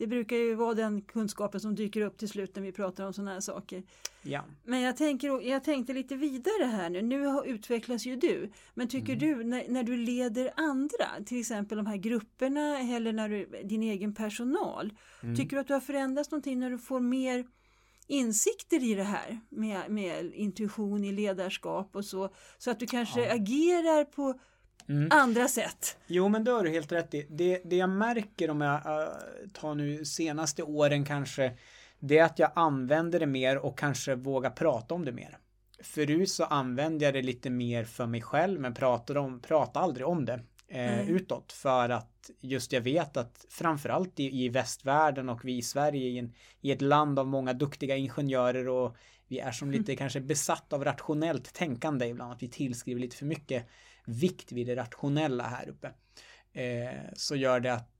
[0.00, 3.12] Det brukar ju vara den kunskapen som dyker upp till slut när vi pratar om
[3.12, 3.82] sådana här saker.
[4.22, 4.44] Ja.
[4.64, 7.02] Men jag, tänker, jag tänkte lite vidare här nu.
[7.02, 8.50] Nu utvecklas ju du.
[8.74, 9.18] Men tycker mm.
[9.18, 13.82] du när, när, du leder andra, till exempel de här grupperna eller när du, din
[13.82, 14.92] egen personal.
[15.22, 15.36] Mm.
[15.36, 17.46] Tycker du att du har förändrats någonting när du får mer
[18.10, 22.34] insikter i det här med, med intuition i ledarskap och så.
[22.58, 23.34] Så att du kanske ja.
[23.34, 24.38] agerar på,
[24.88, 25.08] mm.
[25.10, 25.96] andra sätt.
[26.06, 27.26] Jo, men det har du helt rätt i.
[27.30, 29.08] Det, det jag märker om jag uh,
[29.52, 31.52] tar nu senaste åren kanske,
[31.98, 35.38] det är att jag använder det mer och kanske vågar prata om det mer.
[35.82, 40.06] Förut så använde jag det lite mer för mig själv, men pratade, om, pratade aldrig
[40.06, 40.40] om det
[40.70, 41.16] eh, mm.
[41.16, 46.08] utåt för att just jag vet att framförallt i, i västvärlden och vi i Sverige
[46.08, 48.96] i, en, i ett land av många duktiga ingenjörer och
[49.28, 49.96] vi är som lite mm.
[49.96, 53.66] kanske besatt av rationellt tänkande ibland, att vi tillskriver lite för mycket
[54.04, 55.90] vikt vid det rationella här uppe.
[56.52, 57.99] Eh, så gör det att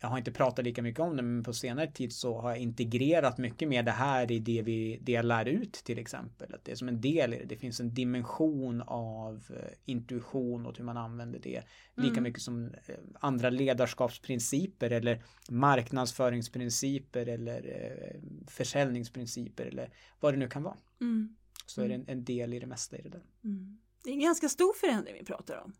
[0.00, 2.58] jag har inte pratat lika mycket om det, men på senare tid så har jag
[2.58, 6.54] integrerat mycket mer det här i det vi det jag lär ut till exempel.
[6.54, 7.44] Att det är som en del i det.
[7.44, 11.62] Det finns en dimension av eh, intuition och hur man använder det.
[11.94, 12.22] Lika mm.
[12.22, 20.62] mycket som eh, andra ledarskapsprinciper eller marknadsföringsprinciper eller eh, försäljningsprinciper eller vad det nu kan
[20.62, 20.76] vara.
[21.00, 21.36] Mm.
[21.66, 22.06] Så är det mm.
[22.08, 23.22] en, en, del i det mesta i det där.
[23.44, 23.78] Mm.
[24.04, 25.72] Det är en ganska stor förändring vi pratar om.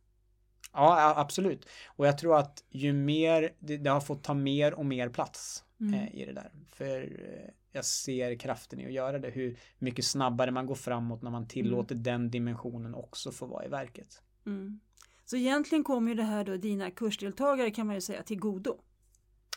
[0.72, 1.68] Ja, absolut.
[1.86, 5.64] Och jag tror att ju mer det, det har fått ta mer och mer plats
[5.80, 5.94] mm.
[5.94, 6.50] eh, i det där.
[6.68, 9.30] För eh, jag ser kraften i att göra det.
[9.30, 12.02] Hur mycket snabbare man går framåt när man tillåter mm.
[12.02, 14.22] den dimensionen också få vara i verket.
[14.46, 14.80] Mm.
[15.24, 18.78] Så egentligen kommer ju det här då dina kursdeltagare kan man ju säga till godo.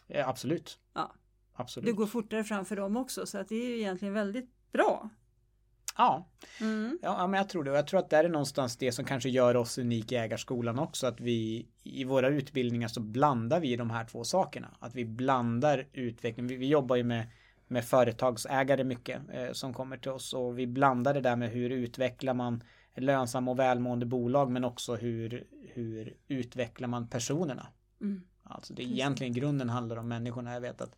[0.08, 0.80] Ja, absolut.
[0.94, 1.16] Ja.
[1.54, 1.86] Absolut.
[1.86, 5.10] Det går fortare fram för dem också så att det är ju egentligen väldigt bra.
[6.00, 6.28] Ja.
[6.62, 7.00] Mm.
[7.02, 7.72] ja, men jag tror det.
[7.72, 10.80] Och jag tror att det är någonstans det som kanske gör oss unika i ägarskolan
[10.80, 11.08] också.
[11.08, 14.68] Att vi i våra utbildningar så blandar vi de här två sakerna.
[14.80, 16.48] Att vi blandar utveckling.
[16.48, 17.28] Vi, vi jobbar ju med,
[17.68, 21.70] med företagsägare mycket eh, som kommer till oss och vi blandar det där med hur
[21.70, 22.64] utvecklar man
[22.96, 27.68] lönsamma och välmående bolag men också hur, hur utvecklar man personerna.
[28.02, 28.22] Mm.
[28.44, 30.54] Alltså det är egentligen grunden handlar om människorna.
[30.54, 30.96] Jag vet att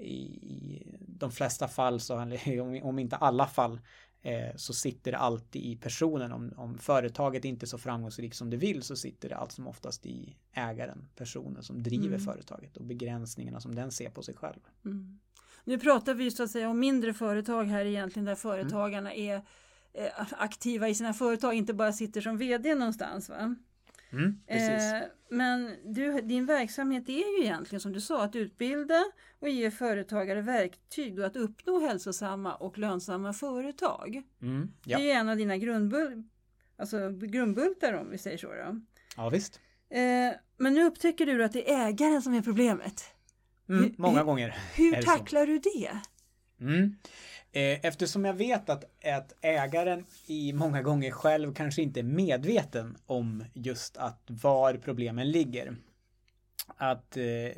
[0.00, 2.36] i de flesta fall, så,
[2.82, 3.80] om inte alla fall,
[4.22, 6.32] eh, så sitter det alltid i personen.
[6.32, 9.66] Om, om företaget inte är så framgångsrikt som det vill så sitter det allt som
[9.66, 12.20] oftast i ägaren, personen som driver mm.
[12.20, 14.60] företaget och begränsningarna som den ser på sig själv.
[14.84, 15.18] Mm.
[15.64, 19.30] Nu pratar vi så att säga om mindre företag här egentligen där företagarna mm.
[19.30, 19.42] är
[19.92, 23.28] eh, aktiva i sina företag, inte bara sitter som vd någonstans.
[23.28, 23.56] Va?
[24.12, 29.04] Mm, eh, men du, din verksamhet är ju egentligen som du sa att utbilda
[29.38, 34.22] och ge företagare verktyg då att uppnå hälsosamma och lönsamma företag.
[34.42, 34.98] Mm, ja.
[34.98, 36.24] Det är en av dina grundbul
[36.80, 38.46] alltså grundbultar om vi säger så.
[38.46, 38.80] Då.
[39.16, 39.60] Ja visst.
[39.90, 40.00] Eh,
[40.56, 43.04] men nu upptäcker du att det är ägaren som är problemet.
[43.68, 44.58] Mm, många hur, gånger.
[44.74, 45.98] Hur tacklar du det?
[46.60, 46.96] Mm.
[47.52, 52.96] Eh, eftersom jag vet att, att ägaren i många gånger själv kanske inte är medveten
[53.06, 55.76] om just att var problemen ligger.
[56.76, 57.52] Att, eh,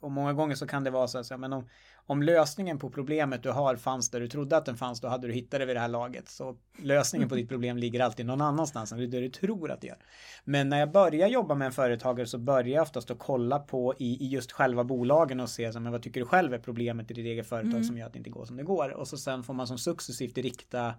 [0.00, 1.68] och många gånger så kan det vara så att men om,
[2.06, 5.26] om lösningen på problemet du har fanns där du trodde att den fanns, då hade
[5.26, 6.28] du hittat det vid det här laget.
[6.28, 9.86] Så lösningen på ditt problem ligger alltid någon annanstans än det du tror att det
[9.86, 9.98] gör.
[10.44, 13.94] Men när jag börjar jobba med en företagare så börjar jag oftast att kolla på
[13.98, 17.10] i, i just själva bolagen och se så, men vad tycker du själv är problemet
[17.10, 17.84] i ditt eget företag mm.
[17.84, 18.90] som gör att det inte går som det går.
[18.90, 20.94] Och så sen får man som successivt rikta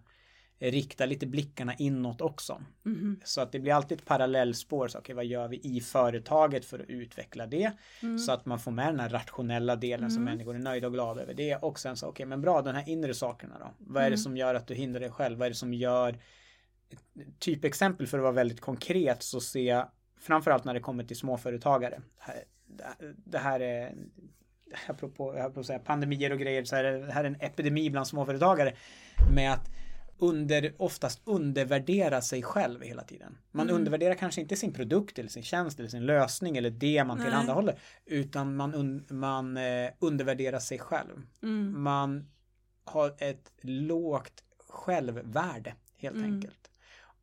[0.60, 2.62] rikta lite blickarna inåt också.
[2.86, 3.20] Mm.
[3.24, 4.88] Så att det blir alltid ett parallellspår.
[4.88, 7.72] Så, okay, vad gör vi i företaget för att utveckla det?
[8.02, 8.20] Mm.
[8.20, 10.10] Så att man får med den här rationella delen mm.
[10.10, 11.56] så människor är nöjda och glada över det.
[11.56, 13.74] Och sen så, okej okay, men bra, de här inre sakerna då.
[13.78, 14.18] Vad är det mm.
[14.18, 15.38] som gör att du hindrar dig själv?
[15.38, 16.18] Vad är det som gör
[17.40, 19.88] Typexempel för att vara väldigt konkret så ser jag
[20.20, 22.02] framförallt när det kommer till småföretagare.
[23.16, 23.96] Det här är
[24.88, 27.90] apropå, jag på att säga pandemier och grejer så här, det här är en epidemi
[27.90, 28.74] bland småföretagare
[29.34, 29.70] med att
[30.20, 33.38] under, oftast undervärdera sig själv hela tiden.
[33.52, 33.76] Man mm.
[33.76, 37.80] undervärderar kanske inte sin produkt eller sin tjänst eller sin lösning eller det man tillhandahåller.
[38.06, 41.22] Utan man, un, man eh, undervärderar sig själv.
[41.44, 41.84] Mm.
[41.84, 42.30] Man
[42.84, 46.34] har ett lågt självvärde helt mm.
[46.34, 46.72] enkelt.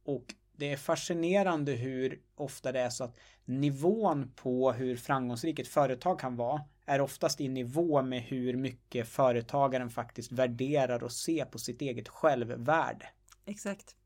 [0.05, 5.69] Och det är fascinerande hur ofta det är så att nivån på hur framgångsrikt ett
[5.69, 11.45] företag kan vara är oftast i nivå med hur mycket företagaren faktiskt värderar och ser
[11.45, 13.07] på sitt eget självvärde.
[13.45, 13.97] Exakt.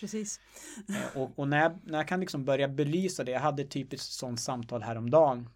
[0.00, 0.40] Precis.
[0.88, 4.00] Eh, och, och, när, jag, när jag kan liksom börja belysa det, jag hade ett
[4.00, 5.48] sånt samtal häromdagen.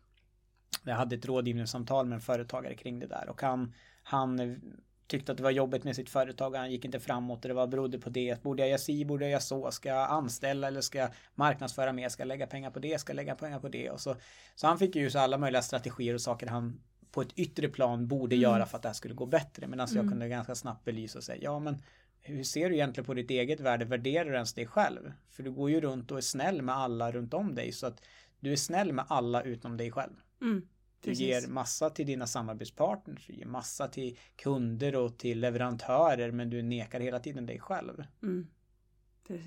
[0.83, 4.61] Jag hade ett rådgivningssamtal med en företagare kring det där och han, han
[5.07, 7.67] tyckte att det var jobbigt med sitt företag han gick inte framåt och det var
[7.67, 8.43] berodde på det.
[8.43, 9.71] Borde jag göra si, borde jag göra så?
[9.71, 12.09] Ska jag anställa eller ska jag marknadsföra mer?
[12.09, 13.01] Ska jag lägga pengar på det?
[13.01, 13.91] Ska jag lägga pengar på det?
[13.91, 14.17] Och så,
[14.55, 18.09] så han fick ju så alla möjliga strategier och saker han på ett yttre plan
[18.09, 18.43] borde mm.
[18.43, 19.67] göra för att det här skulle gå bättre.
[19.67, 19.97] Medan mm.
[19.97, 21.83] jag kunde ganska snabbt belysa och säga ja men
[22.21, 23.85] hur ser du egentligen på ditt eget värde?
[23.85, 25.13] Värderar du ens dig själv?
[25.31, 28.03] För du går ju runt och är snäll med alla runt om dig så att
[28.41, 30.13] du är snäll med alla utom dig själv.
[30.41, 30.69] Mm.
[31.05, 31.27] Du Precis.
[31.27, 36.63] ger massa till dina samarbetspartners, du ger massa till kunder och till leverantörer men du
[36.63, 38.05] nekar hela tiden dig själv.
[38.23, 38.47] Mm.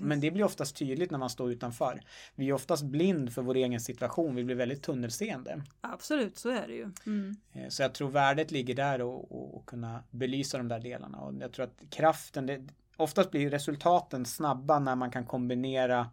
[0.00, 2.00] Men det blir oftast tydligt när man står utanför.
[2.34, 4.34] Vi är oftast blind för vår egen situation.
[4.34, 5.62] Vi blir väldigt tunnelseende.
[5.80, 6.90] Absolut, så är det ju.
[7.06, 7.36] Mm.
[7.52, 11.18] Eh, Så jag tror värdet ligger där och, och, och kunna belysa de där delarna.
[11.18, 12.66] Och jag tror att kraften, det,
[12.96, 16.06] oftast blir resultaten snabba när man kan kombinera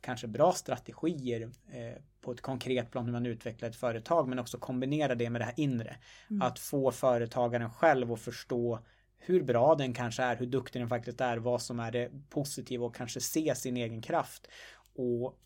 [0.00, 4.58] kanske bra strategier eh, på ett konkret plan hur man utvecklar ett företag men också
[4.58, 5.96] kombinera det med det här inre.
[6.30, 6.42] Mm.
[6.42, 8.78] Att få företagaren själv att förstå
[9.18, 12.86] hur bra den kanske är, hur duktig den faktiskt är, vad som är det positiva
[12.86, 14.48] och kanske se sin egen kraft.
[14.94, 15.38] Och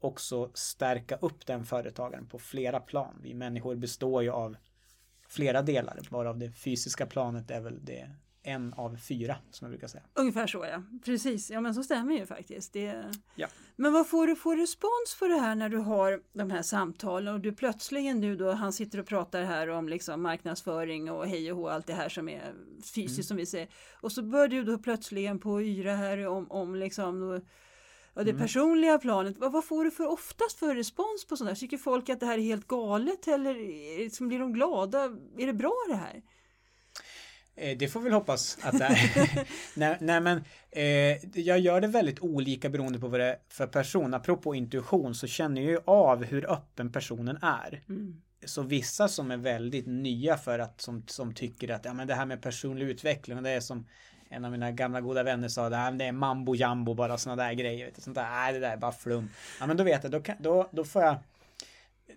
[0.00, 3.20] också stärka upp den företagaren på flera plan.
[3.22, 4.56] Vi människor består ju av
[5.28, 8.10] flera delar, varav det fysiska planet är väl det
[8.42, 10.02] en av fyra som jag brukar säga.
[10.14, 11.50] Ungefär så ja, precis.
[11.50, 12.72] Ja men så stämmer ju faktiskt.
[12.72, 13.04] Det...
[13.34, 13.46] Ja.
[13.76, 17.34] Men vad får du för respons för det här när du har de här samtalen
[17.34, 21.52] och du plötsligen nu då, han sitter och pratar här om liksom marknadsföring och hej
[21.52, 22.52] och hå, allt det här som är
[22.94, 23.24] fysiskt Mm.
[23.24, 23.68] som vi säger.
[24.00, 27.40] Och så börjar du då plötsligen på yra här om, om liksom
[28.14, 28.42] Ja, det Mm.
[28.42, 31.54] personliga planet, vad, vad får du för oftast för respons på sånt här?
[31.56, 33.54] Tycker folk att det här är helt galet eller
[33.98, 35.04] liksom, blir de glada?
[35.38, 36.22] Är det bra det här?
[37.56, 39.46] Eh, Det får vi väl hoppas att det är.
[39.78, 43.66] nej, nej men eh, jag gör det väldigt olika beroende på vad det är för
[43.66, 44.14] person.
[44.14, 47.82] Apropå intuition så känner jag ju av hur öppen personen är.
[47.88, 48.22] Mm.
[48.44, 52.14] Så vissa som är väldigt nya för att som, som tycker att ja, men det
[52.14, 53.86] här med personlig utveckling det är som
[54.28, 57.42] en av mina gamla goda vänner sa det, här, det är mambo jambo bara sådana
[57.44, 57.86] där grejer.
[57.86, 59.30] Vet du, sånt där, nej det där är bara flum.
[59.60, 61.16] Ja men då vet jag, då, kan, då, då får jag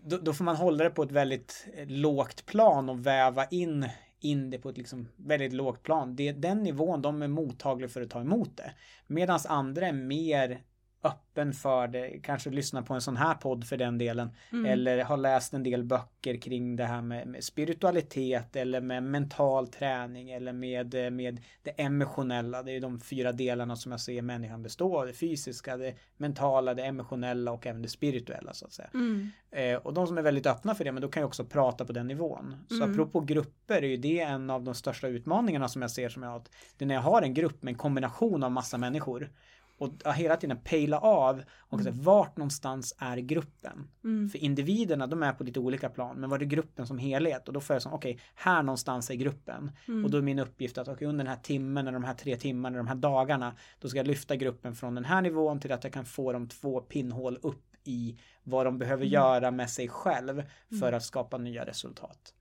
[0.03, 3.89] då, då får man hålla det på ett väldigt eh, lågt plan och väva in
[4.25, 6.15] in det på ett liksom väldigt lågt plan.
[6.15, 8.73] Det, den nivån, de är mottagliga för att ta emot det.
[9.07, 10.61] Medan andra är mer
[11.05, 14.29] öppen för det, kanske lyssnar på en sån här podd för den delen.
[14.51, 14.65] Mm.
[14.65, 19.67] Eller har läst en del böcker kring det här med, med spiritualitet eller med mental
[19.67, 22.63] träning eller med, med det emotionella.
[22.63, 25.07] Det är de fyra delarna som jag ser människan bestå av.
[25.07, 28.89] Det fysiska, det mentala, det emotionella och även det spirituella så att säga.
[28.93, 29.31] Mm.
[29.51, 31.85] Eh, och de som är väldigt öppna för det, men då kan jag också prata
[31.85, 32.55] på den nivån.
[32.69, 32.91] Så Mm.
[32.91, 36.29] apropå grupper är ju det en av de största utmaningarna som jag ser som jag
[36.29, 36.41] har.
[36.77, 39.29] Det är när jag har en grupp med en kombination av massa människor
[39.77, 43.87] och hela tiden pejla av och säga, vart någonstans är gruppen?
[44.03, 44.29] Mm.
[44.29, 47.47] För individerna de är på lite olika plan men vad är gruppen som helhet?
[47.47, 49.71] Och då får jag som okej, här någonstans är gruppen.
[49.87, 50.05] Mm.
[50.05, 52.35] Och då är min uppgift att okej, under den här timmen eller de här tre
[52.35, 55.83] timmarna, de här dagarna, då ska jag lyfta gruppen från den här nivån till att
[55.83, 59.13] jag kan få dem två pinnhål upp i vad de behöver Mm.
[59.13, 60.43] göra med sig själv
[60.79, 62.33] för att skapa nya resultat.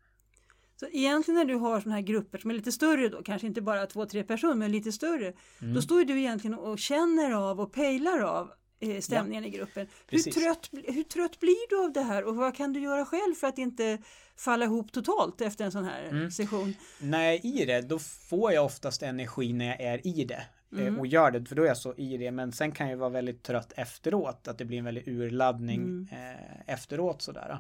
[0.77, 3.61] Så egentligen när du har sådana här grupper som är lite större då, kanske inte
[3.63, 5.33] bara två, tre personer, men lite större.
[5.63, 5.75] Mm.
[5.75, 9.87] Då står du egentligen och känner av och pejlar av eh, stämningen i gruppen.
[10.09, 13.35] Hur trött, hur trött blir du av det här och vad kan du göra själv
[13.35, 13.99] för att inte
[14.37, 16.31] falla ihop totalt efter en sån här Mm.
[16.31, 16.75] session?
[17.01, 20.35] När jag är i det, då får jag oftast energi när jag är i det.
[20.35, 20.99] eh, Mm.
[21.01, 22.31] Och gör det, för då är jag så i det.
[22.31, 24.49] Men sen kan jag vara väldigt trött efteråt.
[24.49, 26.09] Att det blir en väldig urladdning Mm.
[26.11, 27.59] eh, efteråt sådär.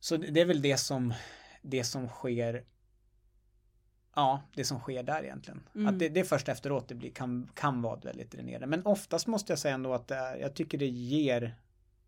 [0.00, 1.14] Så det är väl det som,
[1.62, 2.64] det som sker
[4.14, 5.68] Ja, det som sker där egentligen.
[5.74, 5.86] Mm.
[5.86, 8.66] Att det, det är först efteråt det blir, kan, kan vara väldigt dränerande.
[8.66, 11.54] Men oftast måste jag säga ändå att är, jag tycker det ger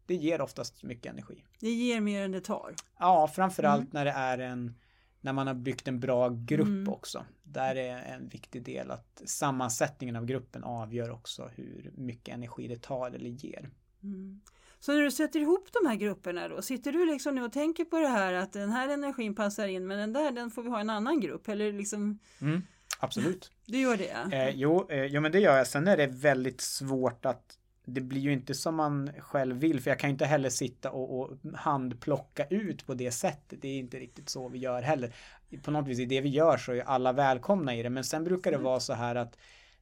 [0.06, 1.44] Det ger oftast mycket energi.
[1.60, 2.74] Det ger mer än det tar.
[2.98, 3.90] Ja, framförallt Mm.
[3.92, 4.74] när det är en
[5.20, 6.88] när man har byggt en bra grupp Mm.
[6.88, 7.24] också.
[7.42, 12.82] Där är en viktig del att sammansättningen av gruppen avgör också hur mycket energi det
[12.82, 13.70] tar eller ger.
[14.02, 14.40] Mm.
[14.80, 17.84] Så när du sätter ihop de här grupperna då, sitter du liksom nu och tänker
[17.84, 20.70] på det här att den här energin passar in men den där den får vi
[20.70, 22.62] ha i en annan grupp eller liksom Mm,
[22.98, 23.50] absolut.
[23.66, 24.36] du gör det?
[24.36, 25.66] Eh, jo, eh, jo, men det gör jag.
[25.66, 29.90] Sen är det väldigt svårt att det blir ju inte som man själv vill för
[29.90, 33.62] jag kan ju inte heller sitta och, och handplocka ut på det sättet.
[33.62, 35.14] Det är inte riktigt så vi gör heller.
[35.62, 38.24] På något vis i det vi gör så är alla välkomna i det men sen
[38.24, 39.36] brukar det vara så här att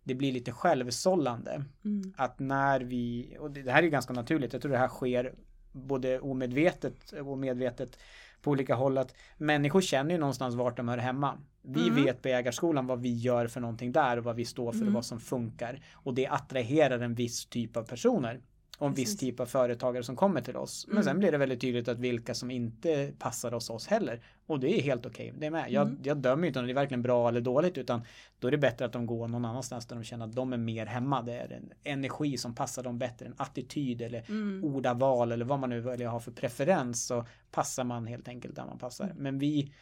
[0.09, 1.65] det blir lite självsållande.
[1.85, 2.13] Mm.
[2.17, 5.35] Att när vi, och det det här är ganska naturligt, jag tror det här sker
[5.73, 7.99] både omedvetet och medvetet
[8.43, 11.39] på olika håll att människor känner ju någonstans vart de hör hemma.
[11.63, 12.05] Vi Mm.
[12.05, 14.89] vet på ägarskolan vad vi gör för någonting där och vad vi står för Mm.
[14.89, 15.83] och vad som funkar.
[15.93, 18.41] Och det attraherar en viss typ av personer.
[18.79, 19.21] Och en viss Precis.
[19.21, 20.85] typ av företagare som kommer till oss.
[20.87, 21.05] Men Mm.
[21.05, 24.21] sen blir det väldigt tydligt att vilka som inte passar hos oss heller.
[24.47, 25.35] Och det är helt okej.
[25.39, 25.71] Det är med.
[25.71, 26.01] Jag, Mm.
[26.05, 28.01] jag dömer inte om det är verkligen bra eller dåligt utan
[28.39, 30.57] då är det bättre att de går någon annanstans där de känner att de är
[30.57, 31.23] mer hemma.
[31.23, 34.65] Det är en energi som passar dem bättre, en attityd eller Mm.
[34.65, 38.57] ordaval eller vad man nu väljer att ha för preferens så passar man helt enkelt
[38.57, 39.13] där man passar.
[39.17, 39.73] Men vi,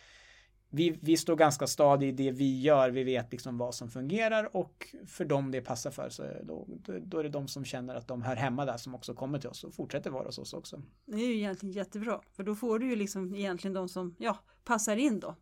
[0.70, 2.90] vi, vi står ganska stadigt i det vi gör.
[2.90, 6.66] Vi vet liksom vad som fungerar och för dem det passar för så då,
[7.02, 9.48] då, är det de som känner att de hör hemma där som också kommer till
[9.48, 10.82] oss och fortsätter vara hos oss också.
[11.04, 14.38] Det är ju egentligen jättebra för då får du ju liksom egentligen de som ja,
[14.64, 15.36] passar in då.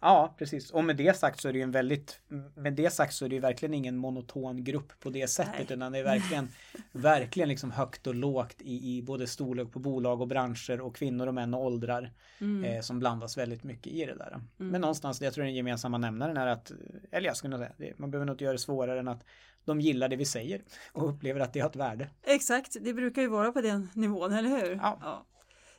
[0.00, 0.70] Ja, precis.
[0.70, 2.20] Och med det sagt så är det ju en väldigt,
[2.54, 5.62] med det sagt så är det ju verkligen ingen monoton grupp på det sättet, Nej.
[5.62, 6.48] utan det är verkligen,
[6.92, 11.26] verkligen liksom högt och lågt i, i både storlek på bolag och branscher och kvinnor
[11.26, 12.64] och män och åldrar mm.
[12.64, 14.30] eh, som blandas väldigt mycket i det där.
[14.30, 14.46] Mm.
[14.72, 16.72] Men någonstans, jag tror den gemensamma nämnaren är att,
[17.10, 19.24] eller jag skulle säga, det, man behöver nog inte göra det svårare än att
[19.64, 22.10] de gillar det vi säger och upplever att det har ett värde.
[22.22, 24.74] Exakt, det brukar ju vara på den nivån, eller hur?
[24.82, 24.98] Ja.
[25.02, 25.26] ja.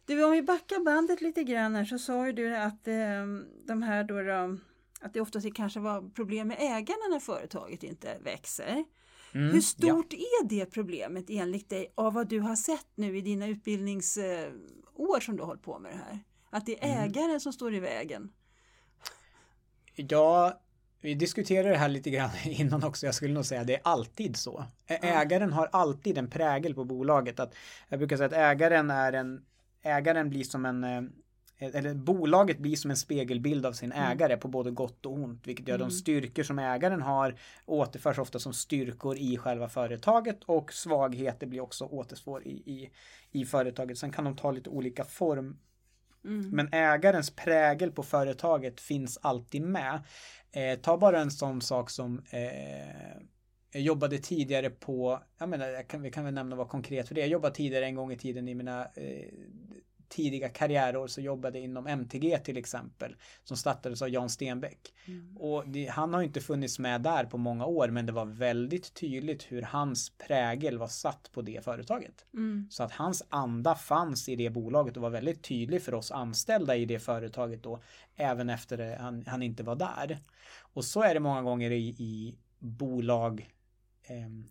[0.10, 2.96] Du, om vi backar bandet lite grann här så sa ju du att eh,
[3.68, 4.58] de här då, då
[5.02, 8.86] att det oftast kanske var problem med ägarna när företaget inte växer.
[9.34, 10.18] Mm, Hur stort ja.
[10.18, 15.36] är det problemet enligt dig av vad du har sett nu i dina utbildningsår som
[15.36, 16.20] du har hållit på med det här?
[16.50, 17.10] Att det är mm.
[17.10, 17.40] ägaren mm.
[17.40, 18.32] som står i vägen?
[19.96, 20.62] Ja,
[21.02, 23.06] vi diskuterade det här lite grann innan också.
[23.06, 24.66] Jag skulle nog säga att det är alltid så.
[24.88, 27.40] Ägaren har alltid en prägel på bolaget.
[27.40, 27.56] Att
[27.90, 29.46] jag brukar säga att ägaren är en
[29.82, 31.02] ägaren blir som en eh,
[31.62, 34.12] eller bolaget blir som en spegelbild av sin mm.
[34.12, 35.48] ägare på både gott och ont.
[35.48, 35.88] Vilket gör mm.
[35.88, 41.62] de styrkor som ägaren har återförs ofta som styrkor i själva företaget och svagheter blir
[41.62, 42.90] också återspår i, i,
[43.32, 43.98] i företaget.
[43.98, 45.58] Sen kan de ta lite olika form.
[46.26, 46.50] Mm.
[46.50, 50.00] Men ägarens prägel på företaget finns alltid med.
[50.52, 53.22] Eh, ta bara en sån sak som eh,
[53.72, 57.16] jag jobbade tidigare på, jag menar, jag kan, vi kan väl nämna vad konkret för
[57.16, 57.22] det.
[57.22, 59.26] Jag jobbade tidigare en gång i tiden i mina eh,
[60.10, 63.16] tidiga karriärår så jobbade inom MTG till exempel.
[63.44, 64.94] Som startades av Jan Stenbeck.
[65.06, 65.38] Mm.
[65.38, 68.94] Och det, han har inte funnits med där på många år men det var väldigt
[68.94, 72.26] tydligt hur hans prägel var satt på det företaget.
[72.34, 72.68] Mm.
[72.72, 76.76] Så att hans anda fanns i det bolaget och var väldigt tydlig för oss anställda
[76.76, 77.80] i det företaget då.
[78.16, 80.20] Även efter han, han inte var där.
[80.60, 83.48] Och så är det många gånger i, i bolag
[84.10, 84.50] Ehm,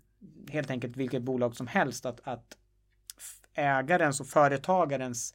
[0.51, 2.58] helt enkelt vilket bolag som helst att, att
[3.55, 5.35] ägarens och företagarens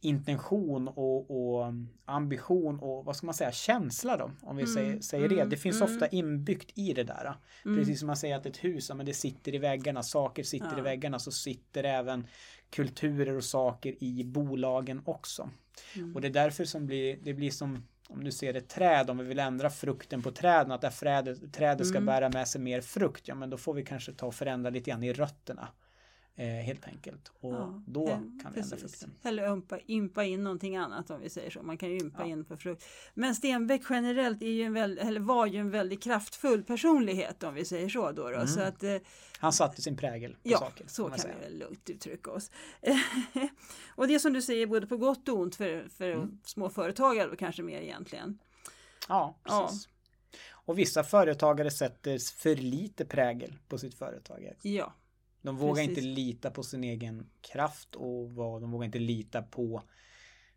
[0.00, 1.72] intention och, och,
[2.04, 5.44] ambition och vad ska man säga känsla då om vi mm, säger, säger mm, det.
[5.44, 5.94] Det finns mm.
[5.94, 7.34] ofta inbyggt i det där.
[7.64, 7.78] Mm.
[7.78, 10.72] Precis som man säger att ett hus, ja, men det sitter i väggarna, saker sitter
[10.72, 10.78] ja.
[10.78, 12.26] i väggarna så sitter även
[12.70, 15.50] kulturer och saker i bolagen också.
[15.96, 16.14] Mm.
[16.14, 19.18] Och det är därför som blir, det blir som om du ser ett träd, om
[19.18, 22.06] vi vill ändra frukten på träden, att det trädet, trädet ska mm.
[22.06, 24.90] bära med sig mer frukt, ja men då får vi kanske ta och förändra lite
[24.90, 25.68] grann i rötterna.
[26.38, 27.32] Eh, helt enkelt.
[27.40, 29.14] Och ja, då eh, kan vi ändra frukten.
[29.22, 31.62] Eller ympa, ympa in någonting annat om vi säger så.
[31.62, 32.26] Man kan ju ympa ja.
[32.26, 32.84] in på frukt.
[33.14, 37.54] Men Stenbeck generellt är ju en väldigt, eller var ju en väldigt kraftfull personlighet om
[37.54, 38.12] vi säger så.
[38.12, 38.28] Då, då.
[38.28, 38.46] Mm.
[38.46, 38.96] så att, eh,
[39.38, 40.86] Han satte sin prägel på ja, saker.
[40.88, 42.50] så kan, kan vi väl lugnt uttrycka oss.
[43.88, 46.38] och det som du säger både på gott och ont för, för mm.
[46.44, 48.38] småföretagare kanske mer egentligen.
[49.08, 49.88] Ja, precis.
[49.88, 50.38] Ja.
[50.50, 54.52] Och vissa företagare sätter för lite prägel på sitt företag.
[54.62, 54.94] Ja,
[55.42, 55.98] de vågar Precis.
[55.98, 59.82] inte lita på sin egen kraft och vad, de vågar inte lita på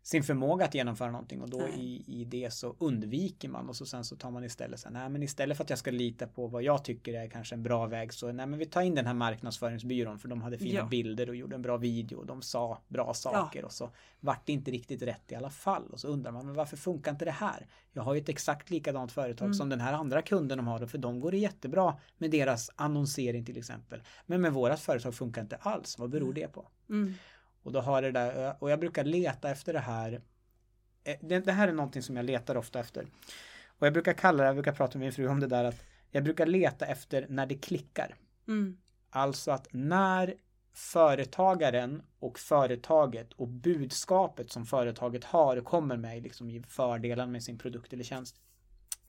[0.02, 3.86] sin förmåga att genomföra någonting och då i, i det så undviker man och så
[3.86, 6.26] sen så tar man istället så här, nej men istället för att jag ska lita
[6.26, 8.94] på vad jag tycker är kanske en bra väg så nej men vi tar in
[8.94, 10.86] den här marknadsföringsbyrån för de hade fina ja.
[10.86, 13.66] bilder och gjorde en bra video och de sa bra saker ja.
[13.66, 13.90] och så
[14.20, 17.10] vart det inte riktigt rätt i alla fall och så undrar man men varför funkar
[17.10, 17.66] inte det här?
[17.92, 19.54] Jag har ju ett exakt likadant företag mm.
[19.54, 22.70] som den här andra kunden de har och för dem går det jättebra med deras
[22.76, 24.02] annonsering till exempel.
[24.26, 25.98] Men med vårat företag funkar inte alls.
[25.98, 26.68] Vad beror det på?
[26.88, 27.14] Mm.
[27.62, 30.20] Och då har det där, och jag brukar leta efter det här.
[31.04, 33.06] Eh, det, det, här är någonting som jag letar ofta efter.
[33.66, 35.84] Och jag brukar kalla det, jag brukar prata med min fru om det där att
[36.10, 38.14] jag brukar leta efter när det klickar.
[38.48, 38.78] Mm.
[39.10, 40.34] Alltså att när
[40.72, 47.58] företagaren och företaget och budskapet som företaget har kommer med liksom i fördelen med sin
[47.58, 48.36] produkt eller tjänst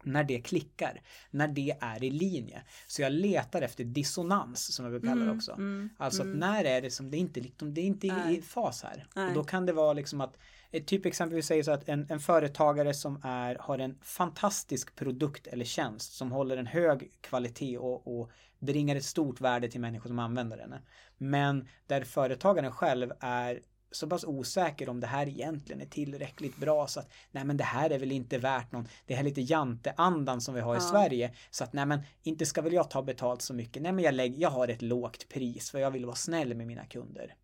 [0.05, 1.01] när det klickar,
[1.31, 2.63] när det är i linje.
[2.87, 5.51] Så jag letar efter dissonans som jag brukar kalla det mm, också.
[5.51, 6.39] Mm, alltså mm.
[6.39, 9.07] när är det som det inte liksom, det är inte i, i fas här.
[9.15, 9.27] Nej.
[9.27, 10.37] Och då kan det vara liksom att
[10.71, 14.95] ett typ exempel vi säger så att en, en företagare som är, har en fantastisk
[14.95, 19.81] produkt eller tjänst som håller en hög kvalitet och, och bringar ett stort värde till
[19.81, 20.75] människor som använder den.
[21.17, 23.61] Men där företagaren själv är
[23.95, 27.63] så pass osäker om det här egentligen är tillräckligt bra så att nej men det
[27.63, 30.81] här är väl inte värt någon, det här lite janteandan som vi har i ja.
[30.81, 34.03] Sverige så att nej men inte ska väl jag ta betalt så mycket, nej men
[34.03, 37.35] jag, lägger, jag har ett lågt pris för jag vill vara snäll med mina kunder.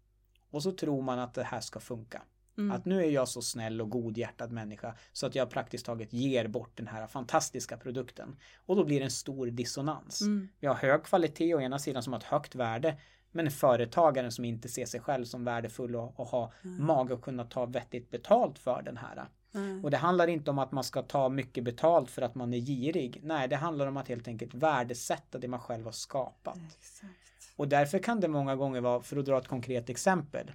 [0.52, 2.22] Och så tror man att det här ska funka.
[2.58, 2.72] Mm.
[2.72, 6.48] Att nu är jag så snäll och godhjärtad människa så att jag praktiskt taget ger
[6.48, 8.36] bort den här fantastiska produkten.
[8.66, 10.22] Och då blir det en stor dissonans.
[10.22, 10.50] Mm.
[10.60, 12.98] Vi har hög kvalitet å ena sidan som har ett högt värde
[13.32, 16.86] men företagaren som inte ser sig själv som värdefull och, och har mm.
[16.86, 19.26] mage att kunna ta vettigt betalt för den här.
[19.54, 19.86] Mm.
[19.86, 22.58] Och det handlar inte om att man ska ta mycket betalt för att man är
[22.60, 23.20] girig.
[23.24, 26.58] Nej, det handlar om att helt enkelt värdesätta det man själv har skapat.
[26.80, 27.14] Exakt.
[27.56, 30.52] Och därför kan det många gånger vara, för att dra ett konkret exempel,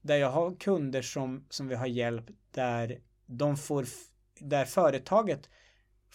[0.00, 3.86] där jag har kunder som, som vi har hjälpt där de får
[4.38, 5.48] där företaget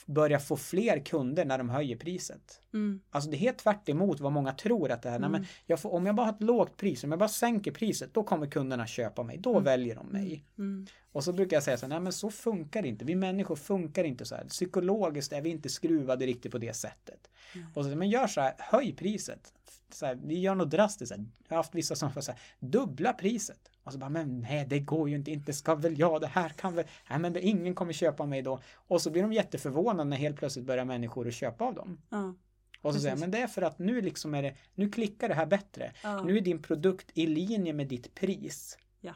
[0.06, 2.62] börjar få fler kunder när de höjer priset.
[2.74, 3.02] Mm.
[3.10, 5.20] Alltså det är helt tvärt emot vad många tror att det är.
[5.20, 7.72] Nej, men jag får, om jag bara har ett lågt pris, om jag bara sänker
[7.72, 9.38] priset, då kommer kunderna köpa mig.
[9.38, 10.46] Då väljer de mig.
[10.58, 10.86] Mm.
[11.12, 13.06] Och så brukar jag säga så här, nej men så funkar det inte.
[13.06, 14.46] Vi människor funkar inte så här.
[14.46, 17.30] Psykologiskt är vi inte skruvade riktigt på det sättet.
[17.74, 19.54] Och så, men gör så här, höj priset.
[19.92, 21.12] Så här, vi gör något drastiskt.
[21.12, 21.26] Här.
[21.48, 23.72] Jag har haft vissa som får så här, dubbla priset.
[23.86, 26.50] Och så bara, men nej det går ju inte, inte ska väl jag, det här
[26.50, 28.60] kan väl, nej men det, ingen kommer köpa mig då.
[28.74, 32.02] Och så blir de jätteförvånade när helt plötsligt börjar människor att köpa av dem.
[32.10, 32.34] Ja.
[32.82, 35.34] Och så säger men det är för att nu liksom är det, nu klickar det
[35.34, 35.92] här bättre.
[36.04, 36.24] Ja.
[36.24, 38.78] Nu är din produkt i linje med ditt pris.
[39.02, 39.14] Ja.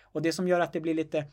[0.00, 1.26] Och det som gör att det blir lite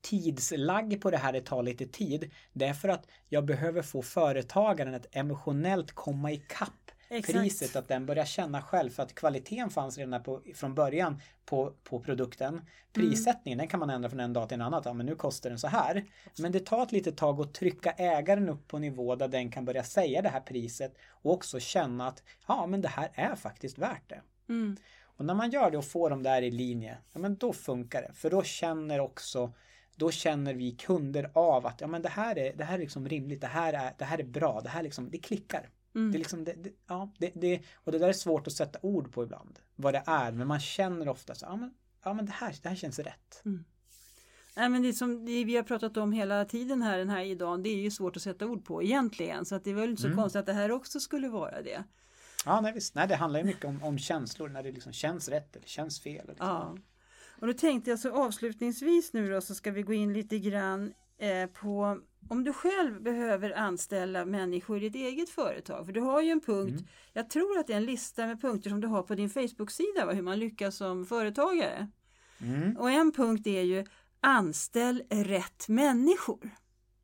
[0.00, 2.30] tidslagg på det här, det tar lite tid.
[2.52, 6.81] Det är för att jag behöver få företagaren att emotionellt komma ikapp
[7.12, 7.38] Exakt.
[7.38, 11.72] priset, att den börjar känna själv för att kvaliteten fanns redan på, från början på,
[11.84, 12.60] på produkten.
[12.92, 14.82] Prissättningen den kan man ändra från en dag till en annan.
[14.84, 16.04] Ja, men nu kostar den så här.
[16.38, 19.64] Men det tar ett litet tag att trycka ägaren upp på nivå där den kan
[19.64, 23.78] börja säga det här priset och också känna att ja, men det här är faktiskt
[23.78, 24.22] värt det.
[24.48, 24.76] Mm.
[25.02, 28.02] Och när man gör det och får dem där i linje, ja men då funkar
[28.02, 28.12] det.
[28.14, 29.52] För då känner också
[29.96, 33.08] då känner vi kunder av att ja men det här är, det här är liksom
[33.08, 35.68] rimligt, det här är, det här är bra, det här liksom, det klickar.
[35.94, 36.12] Mm.
[36.12, 38.78] Det är liksom, det, det, ja, det, det, och det där är svårt att sätta
[38.82, 39.58] ord på ibland.
[39.76, 41.74] Vad det är, men man känner ofta så, ja men,
[42.04, 43.42] ja, men det, här, det här känns rätt.
[44.56, 47.68] Nej, men det som vi har pratat om hela tiden här den här idag, det
[47.70, 49.44] är ju svårt att sätta ord på egentligen.
[49.44, 50.18] Så att det är väl inte så Mm.
[50.18, 51.84] konstigt att det här också skulle vara det.
[52.46, 55.28] Ja, nej visst, nej det handlar ju mycket om, om känslor, när det liksom känns
[55.28, 56.26] rätt eller känns fel.
[56.28, 56.46] Liksom.
[56.46, 56.76] Ja.
[57.40, 60.92] Och då tänkte jag så avslutningsvis nu då så ska vi gå in lite grann
[61.52, 65.86] på om du själv behöver anställa människor i ditt eget företag.
[65.86, 66.84] För du har ju en punkt, Mm.
[67.12, 70.06] jag tror att det är en lista med punkter som du har på din Facebook-sida,
[70.06, 71.90] va, hur man lyckas som företagare.
[72.40, 72.76] Mm.
[72.76, 73.84] Och en punkt är ju
[74.20, 76.50] anställ rätt människor.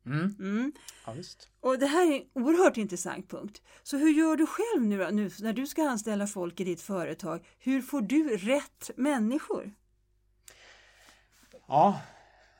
[0.05, 0.35] Mm.
[0.39, 0.71] Mm.
[1.05, 1.15] Ja.
[1.59, 3.61] Och det här är en oerhört intressant punkt.
[3.83, 7.45] Så hur gör du själv nu, nu när du ska anställa folk i ditt företag?
[7.59, 9.71] Hur får du rätt människor?
[11.67, 12.01] Ja,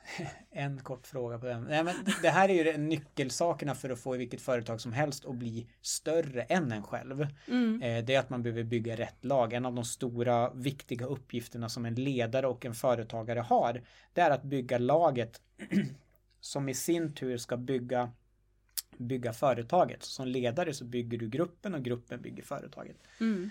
[0.50, 1.62] en kort fråga på den.
[1.62, 5.24] Nej, men det här är ju nyckelsakerna för att få i vilket företag som helst
[5.24, 7.26] att bli större än en själv.
[7.48, 7.82] Mm.
[7.82, 9.52] Eh, Det är att man behöver bygga rätt lag.
[9.52, 13.82] En av de stora viktiga uppgifterna som en ledare och en företagare har,
[14.12, 15.40] det är att bygga laget
[16.40, 18.10] som i sin tur ska bygga
[18.96, 20.02] bygga företaget.
[20.02, 22.96] Som ledare så bygger du gruppen och gruppen bygger företaget.
[23.20, 23.50] Mm.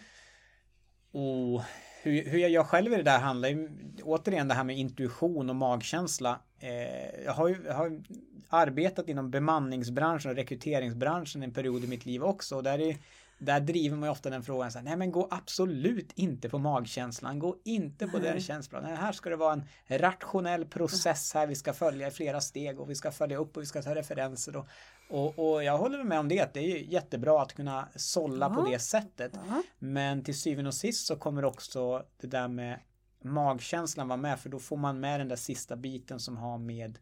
[1.12, 1.62] Och
[2.02, 3.70] hur, hur jag gör själv i det där handlar ju
[4.04, 6.40] återigen det här med intuition och magkänsla.
[6.60, 8.02] Eh, jag, har ju, jag har
[8.50, 12.56] arbetat inom bemanningsbranschen och rekryteringsbranschen en period i mitt liv också.
[12.56, 12.98] Och där, är,
[13.40, 16.58] där driver man ju ofta den frågan så här, nej men gå absolut inte på
[16.58, 18.84] magkänslan, gå inte på den känslan.
[18.84, 22.80] Nej, här ska det vara en rationell process här vi ska följa i flera steg
[22.80, 24.56] och vi ska följa upp och vi ska ta referenser.
[24.56, 24.68] Och,
[25.10, 28.62] och, och jag håller med om det, det är ju jättebra att kunna sålla på
[28.66, 28.72] Ja.
[28.72, 29.32] det sättet.
[29.34, 29.64] Ja.
[29.80, 32.80] Men till syvende och sist så kommer också det där med
[33.24, 37.00] magkänslan vara med för då får man med den där sista biten som har med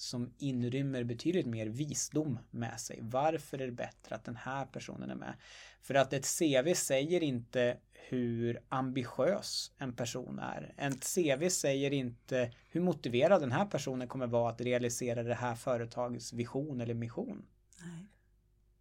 [0.00, 2.98] som inrymmer betydligt mer visdom med sig.
[3.02, 5.34] Varför är det bättre att den här personen är med?
[5.82, 10.74] För att ett CV säger inte hur ambitiös en person är.
[10.76, 15.54] Ett CV säger inte hur motiverad den här personen kommer vara att realisera det här
[15.54, 17.46] företagets vision eller mission.
[17.80, 18.06] Nej.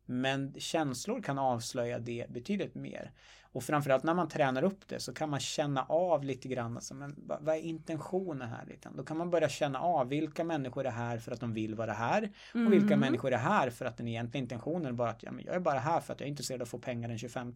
[0.09, 3.11] Men känslor kan avslöja det betydligt mer.
[3.41, 6.93] Och framförallt när man tränar upp det så kan man känna av lite grann, alltså,
[6.93, 8.65] men vad är intentionen här?
[8.65, 8.89] Lite?
[8.95, 11.93] Då kan man börja känna av vilka människor är här för att de vill vara
[11.93, 12.99] här och vilka Mm.
[12.99, 15.59] människor är här för att den egentliga intentionen är bara att ja, men jag är
[15.59, 17.55] bara här för att jag är intresserad av att få pengar den 25.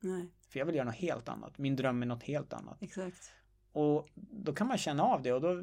[0.00, 1.58] Nej, För jag vill göra något helt annat.
[1.58, 2.76] Min dröm är något helt annat.
[2.82, 3.32] exakt.
[3.72, 5.62] Och då kan man känna av det och då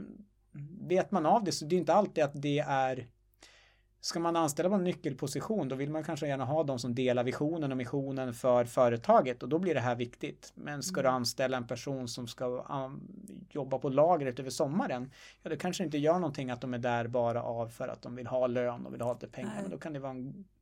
[0.81, 3.07] vet man av det så det är inte alltid att det är
[4.02, 7.24] Ska man anställa på en nyckelposition då vill man kanske gärna ha de som delar
[7.24, 10.52] visionen och missionen för företaget och då blir det här viktigt.
[10.56, 12.66] Men ska du anställa en person som ska
[13.50, 15.12] jobba på lagret över sommaren
[15.43, 18.16] ja det kanske inte gör någonting att de är där bara av för att de
[18.16, 19.62] vill ha lön och vill ha lite pengar Nej.
[19.62, 20.16] men då kan det vara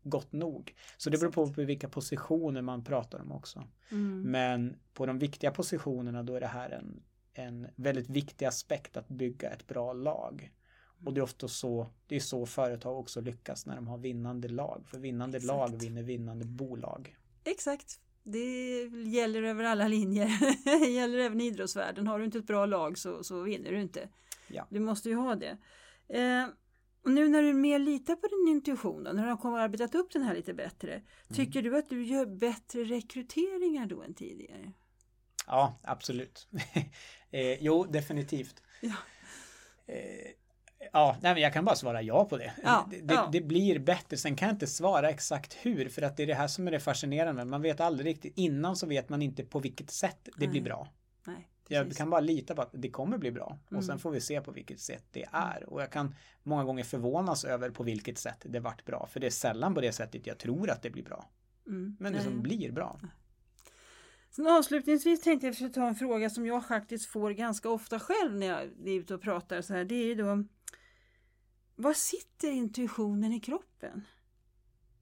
[0.04, 0.74] gott nog.
[0.98, 3.64] Så det beror på på vilka positioner man pratar om också.
[3.92, 4.22] Mm.
[4.22, 9.08] Men på de viktiga positionerna då är det här en, en väldigt viktig aspekt att
[9.08, 10.52] bygga ett bra lag.
[11.04, 14.48] Och det är ofta så, det är så företag också lyckas när de har vinnande
[14.48, 14.84] lag.
[14.88, 15.48] För vinnande Exakt.
[15.48, 17.16] lag vinner vinnande bolag.
[17.44, 18.00] Exakt.
[18.24, 20.30] Det gäller över alla linjer.
[20.80, 22.08] det gäller även i idrottsvärlden.
[22.08, 24.10] Har du inte ett bra lag så, så vinner du inte.
[24.48, 24.68] Ja.
[24.70, 25.58] Du måste ju ha det.
[26.08, 26.48] Eh,
[27.06, 30.12] och nu när du mer litar på din intuition, då, när du har arbetat upp
[30.12, 31.02] den här lite bättre.
[31.34, 34.72] Tycker du att du gör bättre rekryteringar då än tidigare?
[35.48, 36.48] Ja, absolut.
[37.32, 38.64] eh, jo, definitivt.
[38.82, 38.96] Ja.
[39.88, 40.32] Eh,
[40.94, 42.54] Ja, nej, men jag kan bara svara ja på det.
[42.64, 43.30] Ja, det, ja.
[43.32, 44.18] det blir bättre.
[44.18, 46.72] Sen kan jag inte svara exakt hur, för att det är det här som är
[46.72, 47.46] det fascinerande.
[47.46, 48.34] Man vet aldrig riktigt.
[48.38, 50.70] Innan så vet man inte på vilket sätt det blir Nej.
[50.70, 50.88] bra.
[51.28, 53.60] Nej, Jag kan bara lita på att det kommer bli bra.
[53.70, 53.78] Mm.
[53.78, 55.70] Och sen får vi se på vilket sätt det är.
[55.70, 59.08] Och jag kan många gånger förvånas över på vilket sätt det vart bra.
[59.12, 61.30] För det är sällan på det sättet jag tror att det blir bra.
[61.68, 61.98] Mm.
[62.00, 63.00] Men det som blir bra.
[64.30, 68.36] Sen avslutningsvis tänkte jag försöka ta en fråga som jag faktiskt får ganska ofta själv
[68.36, 69.86] när jag är ute och pratar så här.
[69.86, 70.46] Det är ju då
[71.76, 74.04] Var sitter intuitionen i kroppen?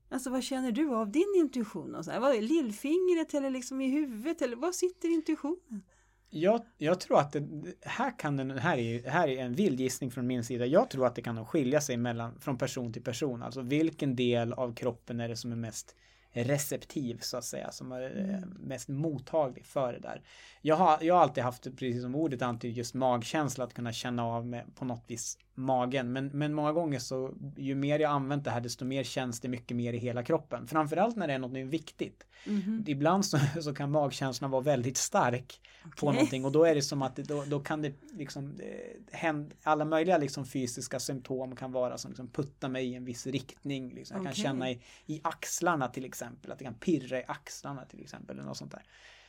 [0.09, 1.95] Alltså vad känner du av din intuition?
[1.95, 4.41] Är lillfingret eller liksom i huvudet?
[4.41, 5.83] Eller var sitter intuitionen?
[6.29, 7.47] Jag, jag tror att det,
[7.81, 10.65] här kan den, här är, här är en vild gissning från min sida.
[10.65, 13.43] Jag tror att det kan skilja sig mellan, från person till person.
[13.43, 15.95] Alltså vilken del av kroppen är det som är mest
[16.31, 20.21] receptiv så att säga, som är eh, mest mottaglig för det där.
[20.61, 24.25] Jag har, jag har alltid haft, precis som ordet antyder, just magkänsla att kunna känna
[24.25, 26.13] av med på något vis magen.
[26.13, 29.47] Men, men många gånger så, ju mer jag använt det här, desto mer känns det
[29.47, 30.67] mycket mer i hela kroppen.
[30.67, 32.25] Framförallt när det är något viktigt.
[32.45, 32.83] Mhm.
[32.87, 36.15] Ibland så, så kan magkänslan vara väldigt stark på Okej.
[36.15, 39.53] någonting och då är det som att det, då, då kan det liksom eh, händ,
[39.63, 43.93] alla möjliga liksom fysiska symptom kan vara som liksom puttar mig i en viss riktning.
[43.93, 44.17] Liksom.
[44.17, 48.01] Jag kan känna i, i axlarna till exempel, att det kan pirra i axlarna till
[48.01, 48.35] exempel.
[48.35, 48.83] Eller något sånt där.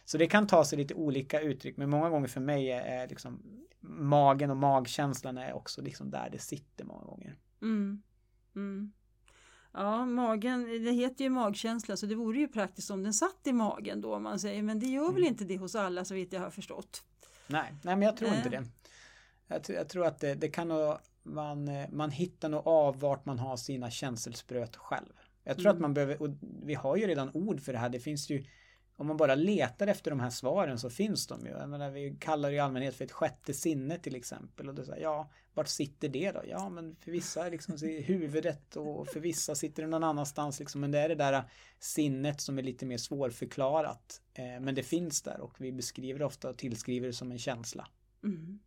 [0.05, 3.43] Så det kan ta sig lite olika uttryck men många gånger för mig är, liksom
[3.81, 7.37] magen och magkänslan är också liksom där det sitter många gånger.
[7.63, 8.03] Mm.
[8.57, 8.93] Mm.
[9.73, 13.53] Ja, magen, det heter ju magkänsla så det vore ju praktiskt om den satt i
[13.53, 15.29] magen då om man säger men det gör väl Mm.
[15.29, 17.03] inte det hos alla så vitt jag har förstått.
[17.47, 18.61] Nej, nej men jag tror inte Nej.
[18.61, 18.67] det.
[19.55, 23.25] Jag, jag tror att det, det kan nog, man, eh, man hittar nog av vart
[23.25, 25.13] man har sina känselspröt själv.
[25.45, 25.77] Jag tror Mm.
[25.77, 26.29] att man behöver, och
[26.63, 28.45] vi har ju redan ord för det här, det finns ju
[28.97, 31.51] om man bara letar efter de här svaren så finns de ju.
[31.51, 34.69] Jag menar, vi kallar det i allmänhet för ett sjätte sinne till exempel.
[34.69, 36.43] Och då säger ja, vart sitter det då?
[36.49, 40.61] Ja, men för vissa liksom i huvudet och för vissa sitter det någon annanstans.
[40.61, 40.81] Liksom.
[40.81, 41.45] Men det är det där
[41.79, 44.23] sinnet som är lite mer svårförklarat.
[44.35, 47.39] Eh, men det finns där och vi beskriver det ofta och tillskriver det som en
[47.39, 47.89] känsla.
[48.25, 48.59] Mm.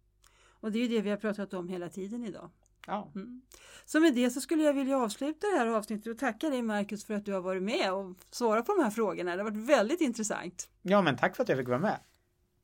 [0.60, 2.50] Och det är ju det vi har pratat om hela tiden idag.
[2.88, 3.42] Ja, Mm.
[3.86, 7.06] Så med det så skulle jag vilja avsluta det här avsnittet och tacka dig Marcus
[7.06, 9.36] för att du har varit med och svarat på de här frågorna.
[9.36, 10.70] Det har varit väldigt intressant.
[10.82, 12.00] ja men tack för att jag fick vara med.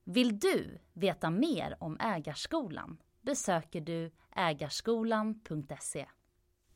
[0.04, 6.06] Vill du veta mer om Ägarskolan besöker du ägarskolan.se.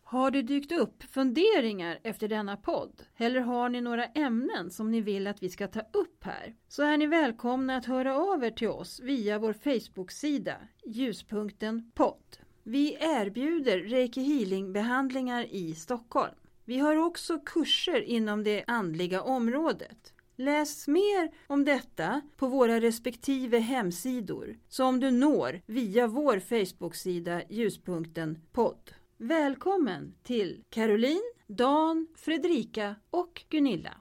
[0.03, 3.03] Har det dykt upp funderingar efter denna podd?
[3.17, 6.55] Eller har ni några ämnen som ni vill att vi ska ta upp här?
[6.67, 12.37] Så är ni välkomna att höra av er till oss via vår Facebook-sida Ljuspunkten podd.
[12.69, 16.35] Vi erbjuder Reiki Healing-behandlingar i Stockholm.
[16.65, 20.13] Vi har också kurser inom det andliga området.
[20.35, 28.39] Läs mer om detta på våra respektive hemsidor som du når via vår Facebook-sida Ljuspunkten
[28.51, 28.91] podd.
[29.17, 33.93] Välkommen till Caroline, Dan, Fredrika och Gunilla.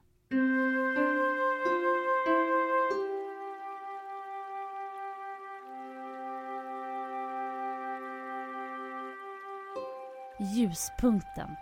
[10.47, 11.57] Ljuspunkten.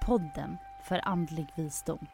[0.00, 2.06] Podden för andlig visdom.